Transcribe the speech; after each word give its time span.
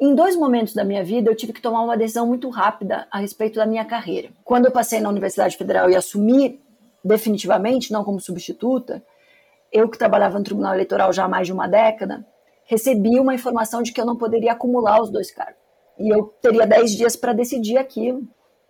Em 0.00 0.14
dois 0.14 0.36
momentos 0.36 0.74
da 0.74 0.84
minha 0.84 1.02
vida, 1.02 1.28
eu 1.28 1.34
tive 1.34 1.52
que 1.52 1.60
tomar 1.60 1.82
uma 1.82 1.96
decisão 1.96 2.24
muito 2.24 2.48
rápida 2.50 3.08
a 3.10 3.18
respeito 3.18 3.56
da 3.56 3.66
minha 3.66 3.84
carreira. 3.84 4.30
Quando 4.44 4.66
eu 4.66 4.70
passei 4.70 5.00
na 5.00 5.08
Universidade 5.08 5.56
Federal 5.56 5.90
e 5.90 5.96
assumi 5.96 6.60
definitivamente, 7.04 7.92
não 7.92 8.04
como 8.04 8.20
substituta, 8.20 9.02
eu 9.72 9.88
que 9.88 9.98
trabalhava 9.98 10.38
no 10.38 10.44
Tribunal 10.44 10.74
Eleitoral 10.74 11.12
já 11.12 11.24
há 11.24 11.28
mais 11.28 11.48
de 11.48 11.52
uma 11.52 11.66
década, 11.66 12.24
recebi 12.64 13.18
uma 13.18 13.34
informação 13.34 13.82
de 13.82 13.92
que 13.92 14.00
eu 14.00 14.06
não 14.06 14.16
poderia 14.16 14.52
acumular 14.52 15.02
os 15.02 15.10
dois 15.10 15.32
cargos. 15.32 15.56
E 15.98 16.08
eu 16.14 16.26
teria 16.40 16.64
dez 16.64 16.92
dias 16.92 17.16
para 17.16 17.32
decidir 17.32 17.76
aquilo. 17.76 18.22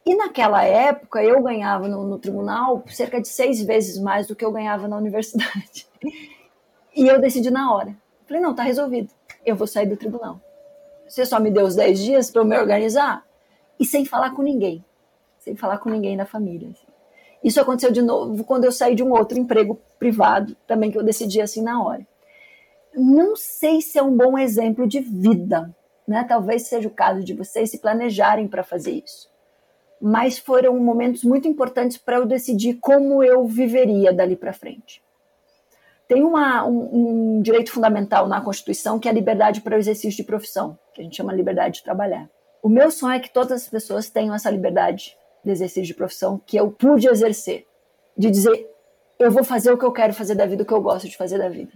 E 0.07 0.17
naquela 0.17 0.65
época, 0.65 1.23
eu 1.23 1.43
ganhava 1.43 1.87
no, 1.87 2.05
no, 2.05 2.19
tribunal 2.19 2.83
cerca 2.87 3.21
de 3.21 3.29
seis 3.29 3.63
vezes 3.63 4.01
mais 4.01 4.27
do 4.27 4.35
que 4.35 4.45
eu 4.45 4.51
ganhava 4.51 4.89
na 4.89 4.97
universidade. 4.97 5.87
E 6.97 7.07
eu 7.07 7.21
decidi 7.21 7.49
na 7.49 7.73
hora. 7.73 7.95
Falei, 8.27 8.43
não, 8.43 8.53
tá 8.53 8.65
resolvido. 8.65 9.11
Eu 9.47 9.55
vou 9.55 9.69
sair 9.69 9.87
do 9.87 9.97
tribunal. 9.97 10.41
Você 11.09 11.25
só 11.25 11.41
me 11.41 11.51
deu 11.51 11.65
os 11.65 11.75
dez 11.75 11.99
dias 11.99 12.31
para 12.31 12.43
eu 12.43 12.45
me 12.45 12.57
organizar? 12.59 13.25
E 13.81 13.87
sem 13.87 14.05
falar 14.05 14.35
com 14.35 14.43
ninguém. 14.43 14.85
Sem 15.39 15.57
falar 15.57 15.79
com 15.79 15.89
ninguém 15.89 16.17
da 16.17 16.27
família. 16.27 16.69
Assim. 16.69 16.87
Isso 17.43 17.61
aconteceu 17.61 17.91
de 17.91 18.03
novo 18.03 18.45
quando 18.45 18.65
eu 18.65 18.73
saí 18.73 18.95
de 18.95 19.03
um 19.03 19.13
outro 19.13 19.39
emprego 19.39 19.81
privado, 19.99 20.57
também 20.67 20.91
que 20.91 20.99
eu 20.99 21.03
decidi 21.03 21.41
assim 21.41 21.63
na 21.63 21.83
hora. 21.83 22.07
Não 22.95 23.37
sei 23.37 23.81
se 23.81 23.99
é 23.99 24.03
um 24.03 24.17
bom 24.17 24.37
exemplo 24.37 24.87
de 24.87 25.01
vida, 25.01 25.75
né? 26.07 26.25
Talvez 26.25 26.67
seja 26.67 26.89
o 26.89 26.93
caso 26.93 27.23
de 27.23 27.35
vocês 27.35 27.71
se 27.71 27.79
planejarem 27.79 28.49
para 28.49 28.65
fazer 28.65 29.03
isso. 29.05 29.31
Mas 30.01 30.39
foram 30.39 30.79
momentos 30.79 31.25
muito 31.25 31.49
importantes 31.49 31.97
para 31.97 32.17
eu 32.17 32.27
decidir 32.27 32.75
como 32.81 33.23
eu 33.23 33.47
viveria 33.47 34.13
dali 34.13 34.37
para 34.37 34.53
frente. 34.53 35.03
Tem 36.09 36.25
uma, 36.25 36.65
um, 36.65 37.37
um 37.37 37.43
direito 37.43 37.71
fundamental 37.71 38.27
na 38.27 38.41
Constituição 38.41 38.99
que 38.99 39.07
é 39.07 39.11
a 39.11 39.15
liberdade 39.15 39.61
para 39.61 39.77
o 39.77 39.79
exercício 39.79 40.17
de 40.17 40.25
profissão, 40.25 40.79
que 40.95 41.03
a 41.03 41.05
gente 41.05 41.17
chama 41.17 41.35
liberdade 41.35 41.77
de 41.77 41.85
trabalhar. 41.85 42.29
O 42.63 42.69
meu 42.69 42.91
sonho 42.91 43.15
é 43.15 43.21
que 43.21 43.31
todas 43.31 43.63
as 43.63 43.69
pessoas 43.69 44.09
tenham 44.09 44.35
essa 44.35 44.51
liberdade 44.51 45.15
de 45.45 45.51
exercício 45.51 45.85
de 45.85 45.95
profissão 45.95 46.41
que 46.45 46.57
eu 46.57 46.71
pude 46.71 47.07
exercer, 47.07 47.67
de 48.17 48.31
dizer 48.31 48.69
eu 49.19 49.31
vou 49.31 49.45
fazer 49.45 49.73
o 49.73 49.77
que 49.77 49.85
eu 49.85 49.93
quero 49.93 50.15
fazer 50.15 50.35
da 50.35 50.47
vida, 50.47 50.63
o 50.63 50.67
que 50.67 50.73
eu 50.73 50.81
gosto 50.81 51.09
de 51.09 51.17
fazer 51.17 51.39
da 51.39 51.49
vida. 51.49 51.73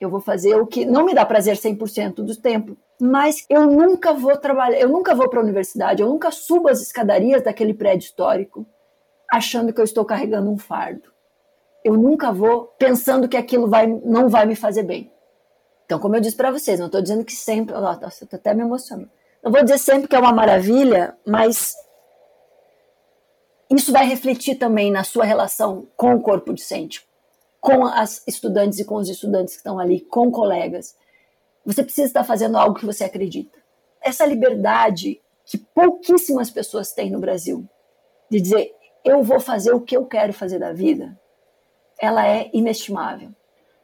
Eu 0.00 0.08
vou 0.10 0.20
fazer 0.20 0.54
o 0.54 0.66
que 0.66 0.84
não 0.84 1.04
me 1.04 1.14
dá 1.14 1.26
prazer 1.26 1.56
100% 1.56 2.16
do 2.16 2.36
tempo, 2.36 2.76
mas 3.00 3.44
eu 3.48 3.66
nunca 3.66 4.12
vou 4.12 4.36
trabalhar, 4.36 4.78
eu 4.78 4.88
nunca 4.88 5.14
vou 5.14 5.28
para 5.28 5.40
a 5.40 5.42
universidade, 5.42 6.02
eu 6.02 6.08
nunca 6.08 6.30
subo 6.30 6.68
as 6.68 6.80
escadarias 6.80 7.42
daquele 7.42 7.74
prédio 7.74 8.06
histórico 8.06 8.66
achando 9.30 9.72
que 9.72 9.80
eu 9.80 9.84
estou 9.84 10.04
carregando 10.04 10.50
um 10.50 10.56
fardo. 10.56 11.12
Eu 11.84 11.94
nunca 11.94 12.32
vou 12.32 12.64
pensando 12.78 13.28
que 13.28 13.36
aquilo 13.36 13.68
vai, 13.68 13.86
não 13.86 14.28
vai 14.28 14.46
me 14.46 14.56
fazer 14.56 14.82
bem. 14.82 15.12
Então, 15.84 15.98
como 15.98 16.16
eu 16.16 16.20
disse 16.20 16.36
para 16.36 16.50
vocês, 16.50 16.78
não 16.78 16.86
estou 16.86 17.00
dizendo 17.00 17.24
que 17.24 17.32
sempre, 17.32 17.74
nossa, 17.74 18.24
estou 18.24 18.36
até 18.36 18.52
me 18.52 18.62
emocionando. 18.62 19.10
Não 19.42 19.50
vou 19.50 19.62
dizer 19.62 19.78
sempre 19.78 20.08
que 20.08 20.16
é 20.16 20.18
uma 20.18 20.32
maravilha, 20.32 21.16
mas 21.24 21.74
isso 23.70 23.92
vai 23.92 24.06
refletir 24.06 24.56
também 24.56 24.90
na 24.90 25.04
sua 25.04 25.24
relação 25.24 25.86
com 25.96 26.14
o 26.14 26.20
corpo 26.20 26.52
docente, 26.52 27.06
com 27.60 27.86
as 27.86 28.22
estudantes 28.26 28.78
e 28.78 28.84
com 28.84 28.96
os 28.96 29.08
estudantes 29.08 29.54
que 29.54 29.60
estão 29.60 29.78
ali, 29.78 30.00
com 30.00 30.30
colegas. 30.30 30.96
Você 31.64 31.82
precisa 31.82 32.06
estar 32.06 32.24
fazendo 32.24 32.56
algo 32.56 32.78
que 32.78 32.86
você 32.86 33.04
acredita. 33.04 33.58
Essa 34.02 34.26
liberdade 34.26 35.20
que 35.44 35.58
pouquíssimas 35.58 36.50
pessoas 36.50 36.92
têm 36.92 37.10
no 37.10 37.20
Brasil, 37.20 37.66
de 38.30 38.40
dizer 38.40 38.74
eu 39.04 39.22
vou 39.22 39.40
fazer 39.40 39.72
o 39.72 39.80
que 39.80 39.96
eu 39.96 40.04
quero 40.04 40.32
fazer 40.32 40.58
da 40.58 40.72
vida, 40.72 41.18
ela 42.00 42.26
é 42.26 42.50
inestimável. 42.52 43.30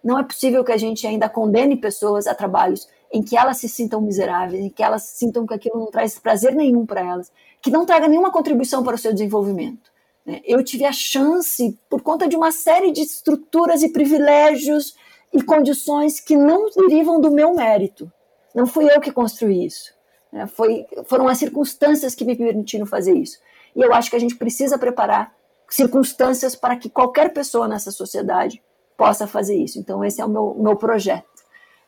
Não 0.03 0.19
é 0.19 0.23
possível 0.23 0.63
que 0.63 0.73
a 0.73 0.77
gente 0.77 1.07
ainda 1.07 1.29
condene 1.29 1.77
pessoas 1.77 2.27
a 2.27 2.35
trabalhos 2.35 2.87
em 3.13 3.23
que 3.23 3.37
elas 3.37 3.59
se 3.59 3.69
sintam 3.69 4.01
miseráveis, 4.01 4.63
em 4.63 4.69
que 4.69 4.83
elas 4.83 5.03
sintam 5.03 5.47
que 5.47 5.55
aquilo 5.55 5.79
não 5.79 5.91
traz 5.91 6.19
prazer 6.19 6.55
nenhum 6.55 6.85
para 6.85 7.01
elas, 7.01 7.33
que 7.63 7.71
não 7.71 7.87
traga 7.87 8.09
nenhuma 8.09 8.31
contribuição 8.31 8.83
para 8.83 8.97
o 8.97 8.99
seu 8.99 9.13
desenvolvimento. 9.13 9.91
Né? 10.27 10.41
Eu 10.45 10.63
tive 10.65 10.85
a 10.85 10.93
chance, 10.93 11.79
por 11.89 12.03
conta 12.03 12.29
de 12.29 12.37
uma 12.37 12.51
série 12.51 12.91
de 12.91 13.03
estruturas 13.03 13.83
e 13.83 13.91
privilégios 13.91 14.97
e 15.33 15.43
condições 15.43 16.21
que 16.21 16.37
não 16.37 16.69
derivam 16.71 17.21
do 17.21 17.31
meu 17.31 17.55
mérito. 17.55 18.11
Não 18.55 18.67
fui 18.67 18.89
eu 18.91 19.01
que 19.01 19.13
construí 19.13 19.65
isso. 19.65 19.95
Né? 20.33 20.47
Foi, 20.47 20.87
foram 21.07 21.29
as 21.29 21.39
circunstâncias 21.39 22.15
que 22.15 22.25
me 22.25 22.37
permitiram 22.37 22.85
fazer 22.85 23.15
isso. 23.15 23.39
E 23.75 23.81
eu 23.81 23.95
acho 23.95 24.11
que 24.11 24.17
a 24.17 24.21
gente 24.21 24.37
precisa 24.37 24.77
preparar 24.77 25.35
circunstâncias 25.69 26.55
para 26.55 26.77
que 26.77 26.89
qualquer 26.89 27.33
pessoa 27.33 27.67
nessa 27.67 27.91
sociedade 27.91 28.63
possa 28.97 29.27
fazer 29.27 29.57
isso. 29.57 29.79
Então, 29.79 30.05
esse 30.05 30.21
é 30.21 30.25
o 30.25 30.29
meu, 30.29 30.55
meu 30.59 30.77
projeto 30.77 31.35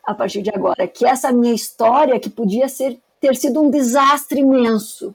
a 0.05 0.15
partir 0.15 0.43
de 0.43 0.51
agora. 0.51 0.87
Que 0.87 1.05
essa 1.05 1.33
minha 1.33 1.53
história, 1.53 2.21
que 2.21 2.31
podia 2.31 2.69
ser, 2.69 2.99
ter 3.21 3.35
sido 3.37 3.61
um 3.61 3.71
desastre 3.71 4.41
imenso, 4.41 5.15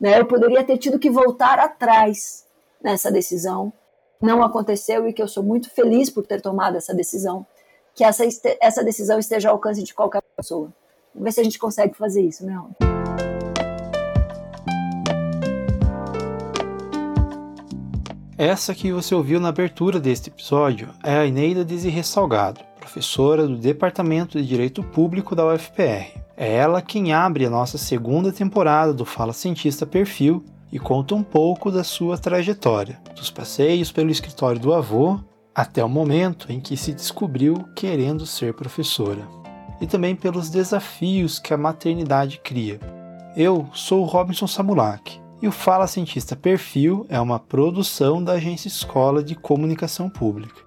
né? 0.00 0.18
Eu 0.18 0.26
poderia 0.26 0.64
ter 0.64 0.76
tido 0.76 0.98
que 0.98 1.10
voltar 1.10 1.58
atrás 1.58 2.44
nessa 2.82 3.10
decisão. 3.10 3.72
Não 4.20 4.42
aconteceu 4.42 5.08
e 5.08 5.12
que 5.12 5.22
eu 5.22 5.28
sou 5.28 5.42
muito 5.42 5.70
feliz 5.70 6.10
por 6.10 6.26
ter 6.26 6.40
tomado 6.40 6.76
essa 6.76 6.92
decisão. 6.92 7.46
Que 7.94 8.02
essa, 8.02 8.24
essa 8.60 8.82
decisão 8.82 9.18
esteja 9.18 9.48
ao 9.48 9.54
alcance 9.54 9.82
de 9.82 9.94
qualquer 9.94 10.22
pessoa. 10.36 10.72
Vamos 11.14 11.24
ver 11.24 11.32
se 11.32 11.40
a 11.40 11.44
gente 11.44 11.58
consegue 11.58 11.94
fazer 11.94 12.22
isso, 12.22 12.44
né? 12.44 12.60
Essa 18.36 18.74
que 18.74 18.92
você 18.92 19.14
ouviu 19.14 19.38
na 19.38 19.50
abertura 19.50 20.00
deste 20.00 20.28
episódio 20.28 20.88
é 21.04 21.18
a 21.18 21.26
Eneida 21.26 21.64
Desirre 21.64 22.02
Salgado, 22.02 22.60
professora 22.80 23.46
do 23.46 23.56
Departamento 23.56 24.36
de 24.42 24.48
Direito 24.48 24.82
Público 24.82 25.36
da 25.36 25.46
UFPR. 25.46 26.18
É 26.36 26.52
ela 26.52 26.82
quem 26.82 27.12
abre 27.12 27.46
a 27.46 27.50
nossa 27.50 27.78
segunda 27.78 28.32
temporada 28.32 28.92
do 28.92 29.04
Fala 29.04 29.32
Cientista 29.32 29.86
Perfil 29.86 30.44
e 30.72 30.80
conta 30.80 31.14
um 31.14 31.22
pouco 31.22 31.70
da 31.70 31.84
sua 31.84 32.18
trajetória, 32.18 33.00
dos 33.14 33.30
passeios 33.30 33.92
pelo 33.92 34.10
escritório 34.10 34.60
do 34.60 34.74
avô 34.74 35.20
até 35.54 35.84
o 35.84 35.88
momento 35.88 36.50
em 36.50 36.58
que 36.58 36.76
se 36.76 36.92
descobriu 36.92 37.68
querendo 37.76 38.26
ser 38.26 38.52
professora, 38.52 39.28
e 39.80 39.86
também 39.86 40.16
pelos 40.16 40.50
desafios 40.50 41.38
que 41.38 41.54
a 41.54 41.56
maternidade 41.56 42.40
cria. 42.42 42.80
Eu 43.36 43.68
sou 43.72 44.04
Robinson 44.04 44.48
Samulak 44.48 45.22
e 45.42 45.48
o 45.48 45.52
Fala 45.52 45.86
Cientista 45.86 46.34
Perfil 46.34 47.06
é 47.08 47.20
uma 47.20 47.38
produção 47.38 48.22
da 48.22 48.32
Agência 48.32 48.68
Escola 48.68 49.22
de 49.22 49.34
Comunicação 49.34 50.08
Pública. 50.08 50.62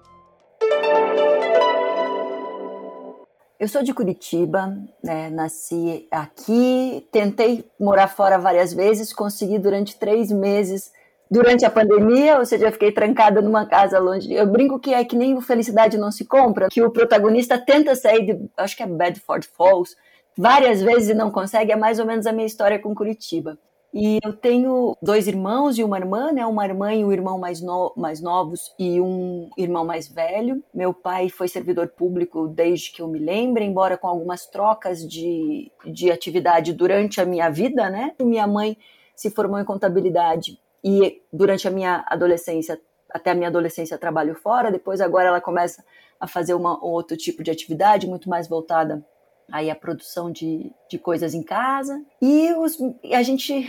Eu 3.58 3.66
sou 3.66 3.82
de 3.82 3.92
Curitiba, 3.92 4.76
né, 5.02 5.30
nasci 5.30 6.06
aqui, 6.12 7.04
tentei 7.10 7.64
morar 7.78 8.06
fora 8.06 8.38
várias 8.38 8.72
vezes, 8.72 9.12
consegui 9.12 9.58
durante 9.58 9.98
três 9.98 10.30
meses 10.30 10.92
durante 11.30 11.64
a 11.64 11.70
pandemia, 11.70 12.38
ou 12.38 12.46
seja, 12.46 12.72
fiquei 12.72 12.92
trancada 12.92 13.42
numa 13.42 13.66
casa 13.66 13.98
longe. 13.98 14.32
Eu 14.32 14.46
brinco 14.46 14.78
que 14.78 14.94
é 14.94 15.04
que 15.04 15.16
nem 15.16 15.36
o 15.36 15.40
Felicidade 15.40 15.98
Não 15.98 16.10
Se 16.10 16.24
Compra, 16.24 16.68
que 16.70 16.82
o 16.82 16.90
protagonista 16.90 17.58
tenta 17.58 17.94
sair 17.94 18.24
de, 18.24 18.50
acho 18.56 18.76
que 18.76 18.82
é 18.82 18.86
Bedford 18.86 19.46
Falls, 19.56 19.94
várias 20.36 20.80
vezes 20.80 21.10
e 21.10 21.14
não 21.14 21.30
consegue, 21.30 21.72
é 21.72 21.76
mais 21.76 21.98
ou 21.98 22.06
menos 22.06 22.26
a 22.26 22.32
minha 22.32 22.46
história 22.46 22.78
com 22.78 22.94
Curitiba. 22.94 23.58
E 23.92 24.18
eu 24.22 24.34
tenho 24.34 24.94
dois 25.00 25.26
irmãos 25.26 25.78
e 25.78 25.82
uma 25.82 25.98
irmã, 25.98 26.30
né? 26.30 26.44
Uma 26.44 26.64
irmã 26.66 26.92
e 26.92 27.04
um 27.04 27.10
irmão 27.10 27.38
mais, 27.38 27.60
no, 27.62 27.92
mais 27.96 28.20
novos 28.20 28.74
e 28.78 29.00
um 29.00 29.48
irmão 29.56 29.84
mais 29.84 30.06
velho. 30.06 30.62
Meu 30.74 30.92
pai 30.92 31.30
foi 31.30 31.48
servidor 31.48 31.88
público 31.88 32.46
desde 32.48 32.92
que 32.92 33.00
eu 33.00 33.08
me 33.08 33.18
lembro, 33.18 33.62
embora 33.62 33.96
com 33.96 34.06
algumas 34.06 34.46
trocas 34.46 35.08
de, 35.08 35.72
de 35.86 36.10
atividade 36.10 36.74
durante 36.74 37.20
a 37.20 37.24
minha 37.24 37.48
vida, 37.48 37.88
né? 37.88 38.14
Minha 38.20 38.46
mãe 38.46 38.76
se 39.16 39.30
formou 39.30 39.58
em 39.58 39.64
contabilidade 39.64 40.60
e 40.84 41.22
durante 41.32 41.66
a 41.66 41.70
minha 41.70 42.04
adolescência, 42.08 42.78
até 43.10 43.30
a 43.30 43.34
minha 43.34 43.48
adolescência, 43.48 43.96
trabalho 43.96 44.34
fora. 44.34 44.70
Depois, 44.70 45.00
agora, 45.00 45.28
ela 45.28 45.40
começa 45.40 45.82
a 46.20 46.26
fazer 46.26 46.52
uma, 46.52 46.78
um 46.78 46.88
outro 46.88 47.16
tipo 47.16 47.42
de 47.42 47.50
atividade, 47.50 48.06
muito 48.06 48.28
mais 48.28 48.46
voltada 48.46 49.02
aí 49.50 49.70
a 49.70 49.74
produção 49.74 50.30
de, 50.30 50.70
de 50.88 50.98
coisas 50.98 51.34
em 51.34 51.42
casa. 51.42 52.00
E 52.20 52.52
os, 52.52 52.78
a 53.12 53.22
gente, 53.22 53.68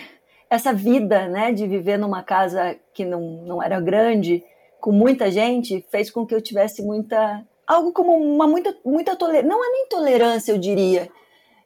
essa 0.49 0.73
vida, 0.73 1.27
né, 1.27 1.51
de 1.51 1.65
viver 1.65 1.97
numa 1.97 2.21
casa 2.21 2.77
que 2.93 3.05
não, 3.05 3.43
não 3.45 3.63
era 3.63 3.79
grande, 3.79 4.43
com 4.79 4.91
muita 4.91 5.31
gente, 5.31 5.85
fez 5.89 6.09
com 6.09 6.25
que 6.25 6.33
eu 6.33 6.41
tivesse 6.41 6.81
muita. 6.81 7.45
algo 7.67 7.91
como 7.91 8.13
uma 8.13 8.47
muita, 8.47 8.75
muita 8.85 9.15
tolerância. 9.15 9.49
Não 9.49 9.63
é 9.63 9.69
nem 9.71 9.87
tolerância, 9.87 10.51
eu 10.51 10.57
diria. 10.57 11.09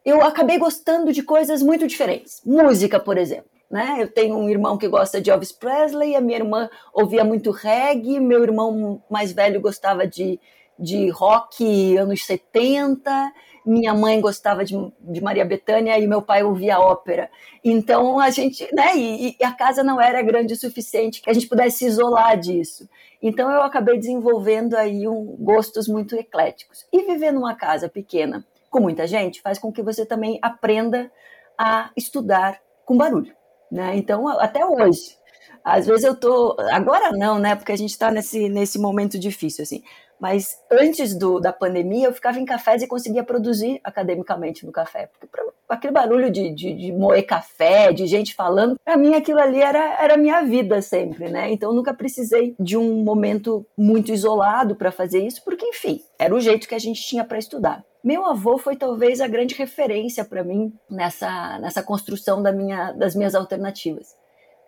Eu 0.05 0.21
acabei 0.21 0.57
gostando 0.57 1.11
de 1.11 1.23
coisas 1.23 1.63
muito 1.63 1.87
diferentes. 1.87 2.41
Música, 2.45 2.99
por 2.99 3.17
exemplo. 3.17 3.49
Né? 3.69 3.97
Eu 3.99 4.07
tenho 4.07 4.35
um 4.35 4.49
irmão 4.49 4.77
que 4.77 4.87
gosta 4.87 5.19
de 5.19 5.31
Elvis 5.31 5.51
Presley, 5.51 6.15
a 6.15 6.21
minha 6.21 6.37
irmã 6.37 6.69
ouvia 6.93 7.23
muito 7.23 7.49
reggae, 7.49 8.19
meu 8.19 8.43
irmão 8.43 9.01
mais 9.09 9.31
velho 9.31 9.59
gostava 9.59 10.05
de, 10.05 10.39
de 10.77 11.09
rock 11.09 11.97
anos 11.97 12.23
70 12.23 13.33
minha 13.65 13.93
mãe 13.93 14.19
gostava 14.19 14.65
de, 14.65 14.75
de 14.99 15.21
Maria 15.21 15.45
Bethânia 15.45 15.97
e 15.97 16.07
meu 16.07 16.21
pai 16.21 16.43
ouvia 16.43 16.79
ópera. 16.79 17.29
Então 17.63 18.19
a 18.19 18.29
gente, 18.29 18.67
né, 18.73 18.95
e, 18.95 19.35
e, 19.39 19.43
a 19.43 19.51
casa 19.51 19.83
não 19.83 20.01
era 20.01 20.21
grande 20.21 20.53
o 20.53 20.57
suficiente 20.57 21.21
que 21.21 21.29
a 21.29 21.33
gente 21.33 21.47
pudesse 21.47 21.77
se 21.79 21.85
isolar 21.85 22.37
disso. 22.37 22.87
Então 23.21 23.49
eu 23.49 23.61
acabei 23.61 23.97
desenvolvendo 23.97 24.75
aí 24.75 25.07
um, 25.07 25.35
gostos 25.39 25.87
muito 25.87 26.15
ecléticos. 26.15 26.85
E 26.91 27.03
viver 27.03 27.31
numa 27.31 27.55
casa 27.55 27.87
pequena, 27.87 28.45
com 28.69 28.79
muita 28.79 29.07
gente 29.07 29.41
faz 29.41 29.57
com 29.57 29.71
que 29.71 29.81
você 29.81 30.05
também 30.05 30.39
aprenda 30.41 31.11
a 31.57 31.91
estudar 31.95 32.59
com 32.85 32.97
barulho, 32.97 33.33
né? 33.71 33.95
Então, 33.95 34.27
até 34.27 34.65
hoje, 34.65 35.17
às 35.63 35.87
vezes 35.87 36.03
eu 36.03 36.15
tô, 36.15 36.57
agora 36.71 37.11
não, 37.11 37.39
né? 37.39 37.55
Porque 37.55 37.71
a 37.71 37.77
gente 37.77 37.91
está 37.91 38.11
nesse 38.11 38.49
nesse 38.49 38.77
momento 38.77 39.17
difícil 39.17 39.63
assim. 39.63 39.81
Mas 40.23 40.57
antes 40.71 41.13
do, 41.13 41.37
da 41.37 41.51
pandemia, 41.51 42.07
eu 42.07 42.13
ficava 42.13 42.39
em 42.39 42.45
cafés 42.45 42.81
e 42.81 42.87
conseguia 42.87 43.25
produzir 43.25 43.81
academicamente 43.83 44.65
no 44.65 44.71
café. 44.71 45.07
Porque 45.07 45.27
pra, 45.27 45.43
aquele 45.67 45.91
barulho 45.91 46.31
de, 46.31 46.49
de, 46.49 46.73
de, 46.73 46.93
moer 46.93 47.25
café, 47.25 47.91
de 47.91 48.07
gente 48.07 48.33
falando, 48.33 48.79
para 48.85 48.95
mim 48.95 49.15
aquilo 49.15 49.41
ali 49.41 49.59
era, 49.61 50.01
era 50.01 50.15
minha 50.15 50.41
vida 50.41 50.81
sempre, 50.81 51.27
né? 51.27 51.51
Então 51.51 51.71
eu 51.71 51.75
nunca 51.75 51.93
precisei 51.93 52.55
de 52.57 52.77
um 52.77 53.03
momento 53.03 53.65
muito 53.77 54.13
isolado 54.13 54.77
para 54.77 54.93
fazer 54.93 55.27
isso, 55.27 55.43
porque, 55.43 55.65
enfim, 55.65 56.01
era 56.17 56.33
o 56.33 56.39
jeito 56.39 56.69
que 56.69 56.75
a 56.75 56.79
gente 56.79 57.01
tinha 57.01 57.25
para 57.25 57.37
estudar. 57.37 57.83
Meu 58.01 58.25
avô 58.25 58.57
foi 58.57 58.77
talvez 58.77 59.19
a 59.19 59.27
grande 59.27 59.55
referência 59.55 60.23
para 60.23 60.41
mim 60.41 60.73
nessa, 60.89 61.59
nessa 61.59 61.83
construção 61.83 62.41
da 62.41 62.53
minha, 62.53 62.93
das 62.93 63.13
minhas 63.13 63.35
alternativas. 63.35 64.15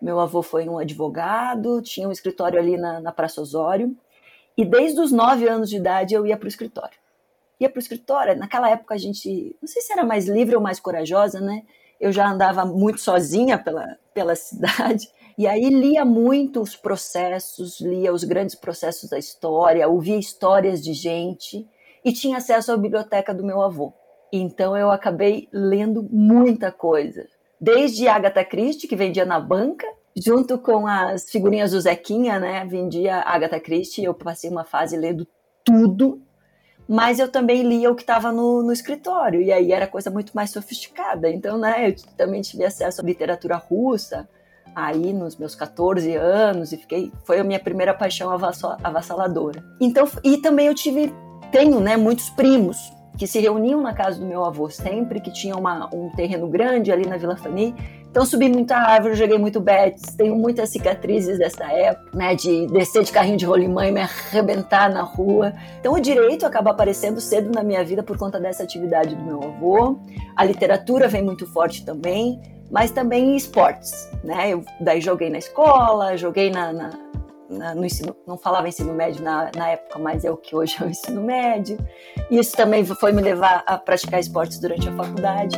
Meu 0.02 0.20
avô 0.20 0.42
foi 0.42 0.68
um 0.68 0.76
advogado, 0.76 1.80
tinha 1.80 2.06
um 2.06 2.12
escritório 2.12 2.58
ali 2.58 2.76
na, 2.76 3.00
na 3.00 3.10
Praça 3.10 3.40
Osório, 3.40 3.96
e 4.56 4.64
desde 4.64 5.00
os 5.00 5.12
nove 5.12 5.48
anos 5.48 5.68
de 5.68 5.76
idade 5.76 6.14
eu 6.14 6.26
ia 6.26 6.36
para 6.36 6.46
o 6.46 6.48
escritório. 6.48 6.98
Ia 7.60 7.68
para 7.68 7.78
o 7.78 7.82
escritório, 7.82 8.36
naquela 8.36 8.70
época 8.70 8.94
a 8.94 8.98
gente, 8.98 9.56
não 9.60 9.68
sei 9.68 9.82
se 9.82 9.92
era 9.92 10.04
mais 10.04 10.26
livre 10.26 10.54
ou 10.54 10.62
mais 10.62 10.80
corajosa, 10.80 11.40
né? 11.40 11.62
Eu 11.98 12.12
já 12.12 12.28
andava 12.28 12.64
muito 12.64 13.00
sozinha 13.00 13.58
pela, 13.58 13.96
pela 14.12 14.34
cidade. 14.34 15.08
E 15.38 15.46
aí 15.46 15.68
lia 15.68 16.04
muito 16.04 16.62
os 16.62 16.74
processos, 16.74 17.80
lia 17.80 18.12
os 18.12 18.24
grandes 18.24 18.54
processos 18.54 19.10
da 19.10 19.18
história, 19.18 19.88
ouvia 19.88 20.18
histórias 20.18 20.82
de 20.82 20.94
gente 20.94 21.66
e 22.04 22.12
tinha 22.12 22.38
acesso 22.38 22.72
à 22.72 22.76
biblioteca 22.76 23.34
do 23.34 23.44
meu 23.44 23.60
avô. 23.60 23.92
Então 24.32 24.76
eu 24.76 24.90
acabei 24.90 25.48
lendo 25.52 26.06
muita 26.10 26.72
coisa. 26.72 27.26
Desde 27.60 28.08
Agatha 28.08 28.44
Christie, 28.44 28.88
que 28.88 28.96
vendia 28.96 29.24
na 29.24 29.40
banca, 29.40 29.86
junto 30.16 30.58
com 30.58 30.86
as 30.86 31.28
figurinhas 31.30 31.72
do 31.72 31.80
Zequinha, 31.80 32.38
né? 32.38 32.64
Vendia 32.64 33.16
Agatha 33.16 33.60
Christie, 33.60 34.04
eu 34.04 34.14
passei 34.14 34.48
uma 34.48 34.64
fase 34.64 34.96
lendo 34.96 35.26
tudo, 35.62 36.22
mas 36.88 37.18
eu 37.18 37.28
também 37.28 37.62
lia 37.62 37.90
o 37.90 37.94
que 37.94 38.02
estava 38.02 38.32
no, 38.32 38.62
no, 38.62 38.72
escritório, 38.72 39.42
e 39.42 39.52
aí 39.52 39.72
era 39.72 39.86
coisa 39.86 40.10
muito 40.10 40.32
mais 40.34 40.50
sofisticada. 40.50 41.28
Então, 41.28 41.58
né, 41.58 41.90
eu 41.90 41.96
também 42.16 42.40
tive 42.40 42.64
acesso 42.64 43.00
à 43.00 43.04
literatura 43.04 43.56
russa, 43.56 44.28
aí 44.74 45.12
nos 45.12 45.36
meus 45.36 45.54
14 45.54 46.14
anos, 46.14 46.72
e 46.72 46.76
fiquei, 46.76 47.12
foi 47.24 47.40
a 47.40 47.44
minha 47.44 47.58
primeira 47.58 47.92
paixão 47.92 48.30
avassaladora. 48.30 49.64
Então, 49.80 50.08
e 50.22 50.38
também 50.38 50.68
eu 50.68 50.74
tive, 50.74 51.12
tenho, 51.50 51.80
né, 51.80 51.96
muitos 51.96 52.30
primos, 52.30 52.92
que 53.16 53.26
se 53.26 53.40
reuniam 53.40 53.80
na 53.80 53.94
casa 53.94 54.20
do 54.20 54.26
meu 54.26 54.44
avô 54.44 54.68
sempre, 54.68 55.20
que 55.20 55.32
tinha 55.32 55.56
uma, 55.56 55.88
um 55.94 56.10
terreno 56.10 56.48
grande 56.48 56.92
ali 56.92 57.06
na 57.06 57.16
Vila 57.16 57.36
Fani, 57.36 57.74
então 58.16 58.24
subi 58.24 58.48
muita 58.48 58.78
árvore, 58.78 59.14
joguei 59.14 59.36
muito 59.36 59.60
bets, 59.60 60.14
tenho 60.14 60.34
muitas 60.34 60.70
cicatrizes 60.70 61.38
dessa 61.38 61.64
época, 61.64 62.16
né, 62.16 62.34
de 62.34 62.66
descer 62.68 63.04
de 63.04 63.12
carrinho 63.12 63.36
de 63.36 63.44
rolimã 63.44 63.86
e 63.86 63.92
me 63.92 64.00
arrebentar 64.00 64.88
na 64.90 65.02
rua. 65.02 65.52
Então 65.78 65.92
o 65.92 66.00
direito 66.00 66.46
acaba 66.46 66.70
aparecendo 66.70 67.20
cedo 67.20 67.50
na 67.54 67.62
minha 67.62 67.84
vida 67.84 68.02
por 68.02 68.16
conta 68.16 68.40
dessa 68.40 68.62
atividade 68.62 69.14
do 69.14 69.22
meu 69.22 69.42
avô. 69.42 69.98
A 70.34 70.44
literatura 70.44 71.08
vem 71.08 71.22
muito 71.22 71.46
forte 71.46 71.84
também, 71.84 72.40
mas 72.70 72.90
também 72.90 73.36
esportes, 73.36 74.08
né? 74.24 74.48
Eu 74.48 74.64
daí 74.80 75.00
joguei 75.00 75.28
na 75.28 75.36
escola, 75.36 76.16
joguei 76.16 76.50
na, 76.50 76.72
na, 76.72 76.90
na, 77.48 77.74
no 77.74 77.84
ensino, 77.84 78.16
não 78.26 78.36
falava 78.36 78.68
ensino 78.68 78.92
médio 78.92 79.22
na, 79.22 79.50
na, 79.54 79.70
época, 79.70 79.98
mas 79.98 80.24
é 80.24 80.30
o 80.30 80.36
que 80.36 80.54
hoje 80.54 80.76
é 80.80 80.84
o 80.84 80.88
ensino 80.88 81.22
médio. 81.22 81.78
Isso 82.30 82.56
também 82.56 82.84
foi 82.84 83.12
me 83.12 83.22
levar 83.22 83.62
a 83.66 83.78
praticar 83.78 84.20
esportes 84.20 84.58
durante 84.58 84.88
a 84.88 84.92
faculdade. 84.92 85.56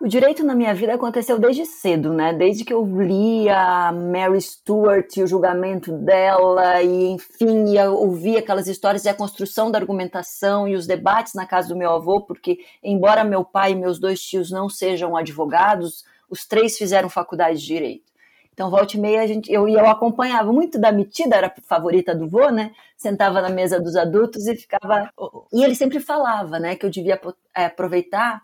O 0.00 0.08
direito 0.08 0.42
na 0.42 0.54
minha 0.54 0.72
vida 0.72 0.94
aconteceu 0.94 1.38
desde 1.38 1.66
cedo, 1.66 2.14
né? 2.14 2.32
Desde 2.32 2.64
que 2.64 2.72
eu 2.72 2.82
li 3.02 3.50
a 3.50 3.92
Mary 3.92 4.40
Stuart 4.40 5.14
e 5.14 5.22
o 5.22 5.26
julgamento 5.26 5.92
dela, 5.92 6.80
e 6.82 7.08
enfim, 7.08 7.76
eu 7.76 7.92
ouvi 7.96 8.38
aquelas 8.38 8.66
histórias 8.66 9.04
e 9.04 9.10
a 9.10 9.14
construção 9.14 9.70
da 9.70 9.78
argumentação 9.78 10.66
e 10.66 10.74
os 10.74 10.86
debates 10.86 11.34
na 11.34 11.44
casa 11.44 11.68
do 11.68 11.76
meu 11.76 11.90
avô, 11.90 12.22
porque, 12.22 12.60
embora 12.82 13.22
meu 13.24 13.44
pai 13.44 13.72
e 13.72 13.74
meus 13.74 13.98
dois 13.98 14.22
tios 14.22 14.50
não 14.50 14.70
sejam 14.70 15.14
advogados, 15.14 16.02
os 16.30 16.46
três 16.46 16.78
fizeram 16.78 17.10
faculdade 17.10 17.58
de 17.58 17.66
direito. 17.66 18.10
Então, 18.54 18.70
volta 18.70 18.96
e 18.96 19.00
meia, 19.00 19.20
a 19.20 19.26
gente, 19.26 19.52
eu, 19.52 19.68
eu 19.68 19.86
acompanhava 19.86 20.50
muito 20.50 20.78
da 20.78 20.90
metida, 20.90 21.36
era 21.36 21.48
a 21.48 21.60
favorita 21.60 22.14
do 22.14 22.26
vô, 22.26 22.48
né? 22.48 22.72
Sentava 22.96 23.42
na 23.42 23.50
mesa 23.50 23.78
dos 23.78 23.94
adultos 23.96 24.46
e 24.46 24.56
ficava. 24.56 25.10
E 25.52 25.62
ele 25.62 25.74
sempre 25.74 26.00
falava, 26.00 26.58
né, 26.58 26.74
que 26.74 26.86
eu 26.86 26.90
devia 26.90 27.20
é, 27.54 27.66
aproveitar 27.66 28.42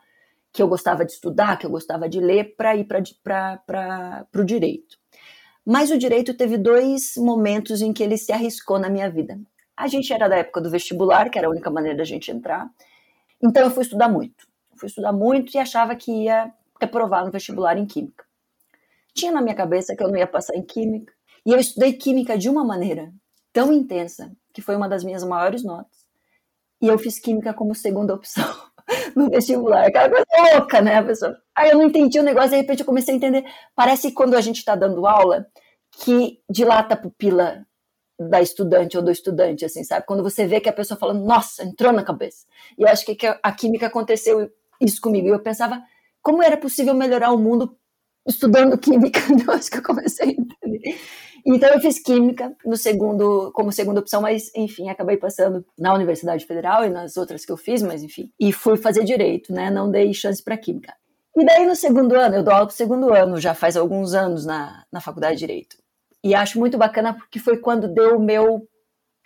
que 0.57 0.63
eu 0.63 0.69
gostava 0.69 1.05
de 1.05 1.13
estudar, 1.13 1.59
que 1.59 1.67
eu 1.67 1.71
gostava 1.71 2.09
de 2.09 2.19
ler, 2.19 2.57
para 2.57 2.75
ir 2.75 2.85
para 2.87 4.27
o 4.35 4.43
direito. 4.43 4.97
Mas 5.63 5.91
o 5.91 5.99
direito 5.99 6.33
teve 6.33 6.57
dois 6.57 7.13
momentos 7.19 7.83
em 7.83 7.93
que 7.93 8.03
ele 8.03 8.17
se 8.17 8.33
arriscou 8.33 8.79
na 8.79 8.89
minha 8.89 9.11
vida. 9.11 9.39
A 9.77 9.87
gente 9.87 10.11
era 10.15 10.27
da 10.29 10.37
época 10.37 10.63
do 10.63 10.71
vestibular, 10.71 11.29
que 11.29 11.39
era 11.39 11.47
a 11.47 11.51
única 11.51 11.71
maneira 11.71 11.99
da 11.99 12.05
gente 12.05 12.31
entrar. 12.31 12.71
Então 13.43 13.65
eu 13.65 13.71
fui 13.71 13.83
estudar 13.83 14.09
muito. 14.09 14.49
Fui 14.77 14.89
estudar 14.89 15.13
muito 15.13 15.55
e 15.55 15.59
achava 15.59 15.95
que 15.95 16.25
ia 16.25 16.51
reprovar 16.81 17.27
no 17.27 17.31
vestibular 17.31 17.77
em 17.77 17.85
química. 17.85 18.25
Tinha 19.13 19.33
na 19.33 19.43
minha 19.43 19.55
cabeça 19.55 19.95
que 19.95 20.03
eu 20.03 20.09
não 20.09 20.17
ia 20.17 20.27
passar 20.27 20.57
em 20.57 20.63
química. 20.63 21.13
E 21.45 21.53
eu 21.53 21.59
estudei 21.59 21.93
química 21.93 22.39
de 22.39 22.49
uma 22.49 22.65
maneira 22.65 23.13
tão 23.53 23.71
intensa 23.71 24.35
que 24.55 24.63
foi 24.63 24.75
uma 24.75 24.89
das 24.89 25.05
minhas 25.05 25.23
maiores 25.23 25.63
notas. 25.63 26.07
E 26.81 26.87
eu 26.89 26.99
fiz 26.99 27.19
química 27.19 27.53
como 27.53 27.75
segunda 27.75 28.15
opção. 28.15 28.51
no 29.15 29.31
vestibular. 29.31 29.87
Aquela 29.87 30.09
coisa 30.09 30.27
louca, 30.55 30.81
né? 30.81 30.97
A 30.97 31.03
pessoa. 31.03 31.37
Aí 31.55 31.71
eu 31.71 31.79
não 31.79 31.85
entendi 31.85 32.19
o 32.19 32.23
negócio, 32.23 32.51
de 32.51 32.57
repente 32.57 32.81
eu 32.81 32.87
comecei 32.87 33.15
a 33.15 33.17
entender. 33.17 33.45
Parece 33.75 34.13
quando 34.13 34.35
a 34.35 34.41
gente 34.41 34.59
está 34.59 34.75
dando 34.75 35.07
aula 35.07 35.47
que 35.99 36.41
dilata 36.51 36.95
a 36.95 36.97
pupila 36.97 37.67
da 38.19 38.41
estudante 38.41 38.97
ou 38.97 39.03
do 39.03 39.11
estudante, 39.11 39.65
assim, 39.65 39.85
sabe? 39.85 40.07
Quando 40.07 40.23
você 40.23 40.47
vê 40.47 40.61
que 40.61 40.69
a 40.69 40.73
pessoa 40.73 40.99
fala, 40.99 41.13
nossa, 41.13 41.63
entrou 41.63 41.93
na 41.93 42.03
cabeça. 42.03 42.47
E 42.79 42.83
eu 42.83 42.89
acho 42.89 43.05
que 43.05 43.17
a 43.43 43.53
química 43.53 43.87
aconteceu 43.87 44.51
isso 44.81 45.01
comigo. 45.01 45.27
E 45.27 45.31
eu 45.31 45.41
pensava, 45.41 45.83
como 46.23 46.43
era 46.43 46.57
possível 46.57 46.95
melhorar 46.95 47.33
o 47.33 47.39
mundo 47.39 47.77
estudando 48.27 48.79
química? 48.79 49.21
Eu 49.47 49.53
acho 49.53 49.71
que 49.71 49.79
eu 49.79 49.83
comecei 49.83 50.29
a 50.29 50.31
entender. 50.31 50.99
Então 51.47 51.69
eu 51.71 51.81
fiz 51.81 52.01
química 52.01 52.53
no 52.65 52.77
segundo, 52.77 53.53
como 53.53 53.71
segunda 53.71 54.01
opção, 54.01 54.21
mas 54.21 54.51
enfim, 54.55 54.89
acabei 54.89 55.17
passando 55.17 55.65
na 55.79 55.95
Universidade 55.95 56.45
Federal 56.45 56.85
e 56.85 56.91
nas 56.91 57.17
outras 57.17 57.45
que 57.45 57.53
eu 57.53 57.57
fiz, 57.57 57.83
mas 57.83 58.03
enfim, 58.03 58.33
e 58.39 58.53
fui 58.53 58.77
fazer 58.77 59.05
direito, 59.05 59.53
né? 59.53 59.71
Não 59.71 59.89
dei 59.89 60.13
chance 60.13 60.43
para 60.43 60.57
química. 60.57 60.93
E 61.37 61.45
daí 61.45 61.65
no 61.65 61.77
segundo 61.77 62.17
ano, 62.17 62.35
eu 62.35 62.43
dou 62.43 62.53
aula 62.53 62.67
pro 62.67 62.75
segundo 62.75 63.15
ano, 63.15 63.41
já 63.41 63.55
faz 63.55 63.77
alguns 63.77 64.13
anos 64.13 64.45
na, 64.45 64.85
na 64.91 65.01
faculdade 65.01 65.35
de 65.35 65.41
direito. 65.41 65.77
E 66.25 66.35
acho 66.35 66.59
muito 66.59 66.77
bacana 66.77 67.15
porque 67.15 67.39
foi 67.39 67.59
quando 67.59 67.87
deu 67.87 68.17
o 68.17 68.21
meu 68.21 68.67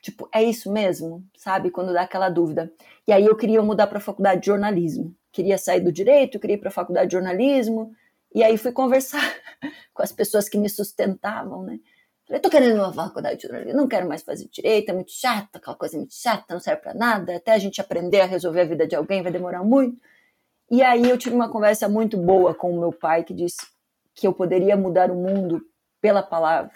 tipo, 0.03 0.29
é 0.35 0.43
isso 0.43 0.71
mesmo, 0.71 1.25
sabe? 1.37 1.71
Quando 1.71 1.93
dá 1.93 2.03
aquela 2.03 2.29
dúvida. 2.29 2.71
E 3.07 3.13
aí 3.13 3.25
eu 3.25 3.37
queria 3.37 3.63
mudar 3.63 3.87
para 3.87 3.99
a 3.99 4.03
faculdade 4.03 4.41
de 4.41 4.47
jornalismo. 4.47 5.15
Queria 5.33 5.57
sair 5.57 5.81
do 5.81 5.93
direito, 5.93 6.39
queria 6.39 6.57
ir 6.57 6.59
para 6.59 6.69
a 6.69 6.73
faculdade 6.73 7.09
de 7.09 7.13
jornalismo. 7.13 7.93
E 8.35 8.43
aí 8.43 8.59
fui 8.59 8.73
conversar 8.73 9.23
com 9.95 10.03
as 10.03 10.13
pessoas 10.13 10.49
que 10.49 10.59
me 10.59 10.69
sustentavam, 10.69 11.63
né? 11.63 11.79
Eu 12.31 12.41
tô 12.41 12.49
querendo 12.49 12.77
uma 12.77 12.93
faculdade 12.93 13.41
de 13.41 13.43
jornalismo, 13.43 13.77
não 13.77 13.89
quero 13.89 14.07
mais 14.07 14.23
fazer 14.23 14.49
direito, 14.49 14.89
é 14.89 14.93
muito 14.93 15.11
chato, 15.11 15.57
aquela 15.57 15.77
coisa 15.77 15.99
muito 15.99 16.15
chata, 16.15 16.55
não 16.55 16.61
serve 16.61 16.81
para 16.81 16.95
nada, 16.95 17.35
até 17.35 17.51
a 17.51 17.59
gente 17.59 17.81
aprender 17.81 18.21
a 18.21 18.25
resolver 18.25 18.61
a 18.61 18.65
vida 18.65 18.87
de 18.87 18.95
alguém 18.95 19.21
vai 19.21 19.33
demorar 19.33 19.65
muito. 19.65 20.01
E 20.71 20.81
aí 20.81 21.11
eu 21.11 21.19
tive 21.19 21.35
uma 21.35 21.51
conversa 21.51 21.89
muito 21.89 22.17
boa 22.17 22.55
com 22.55 22.73
o 22.73 22.79
meu 22.79 22.93
pai 22.93 23.25
que 23.25 23.35
disse 23.35 23.59
que 24.15 24.29
eu 24.29 24.33
poderia 24.33 24.77
mudar 24.77 25.11
o 25.11 25.17
mundo 25.17 25.61
pela 26.01 26.23
palavra, 26.23 26.71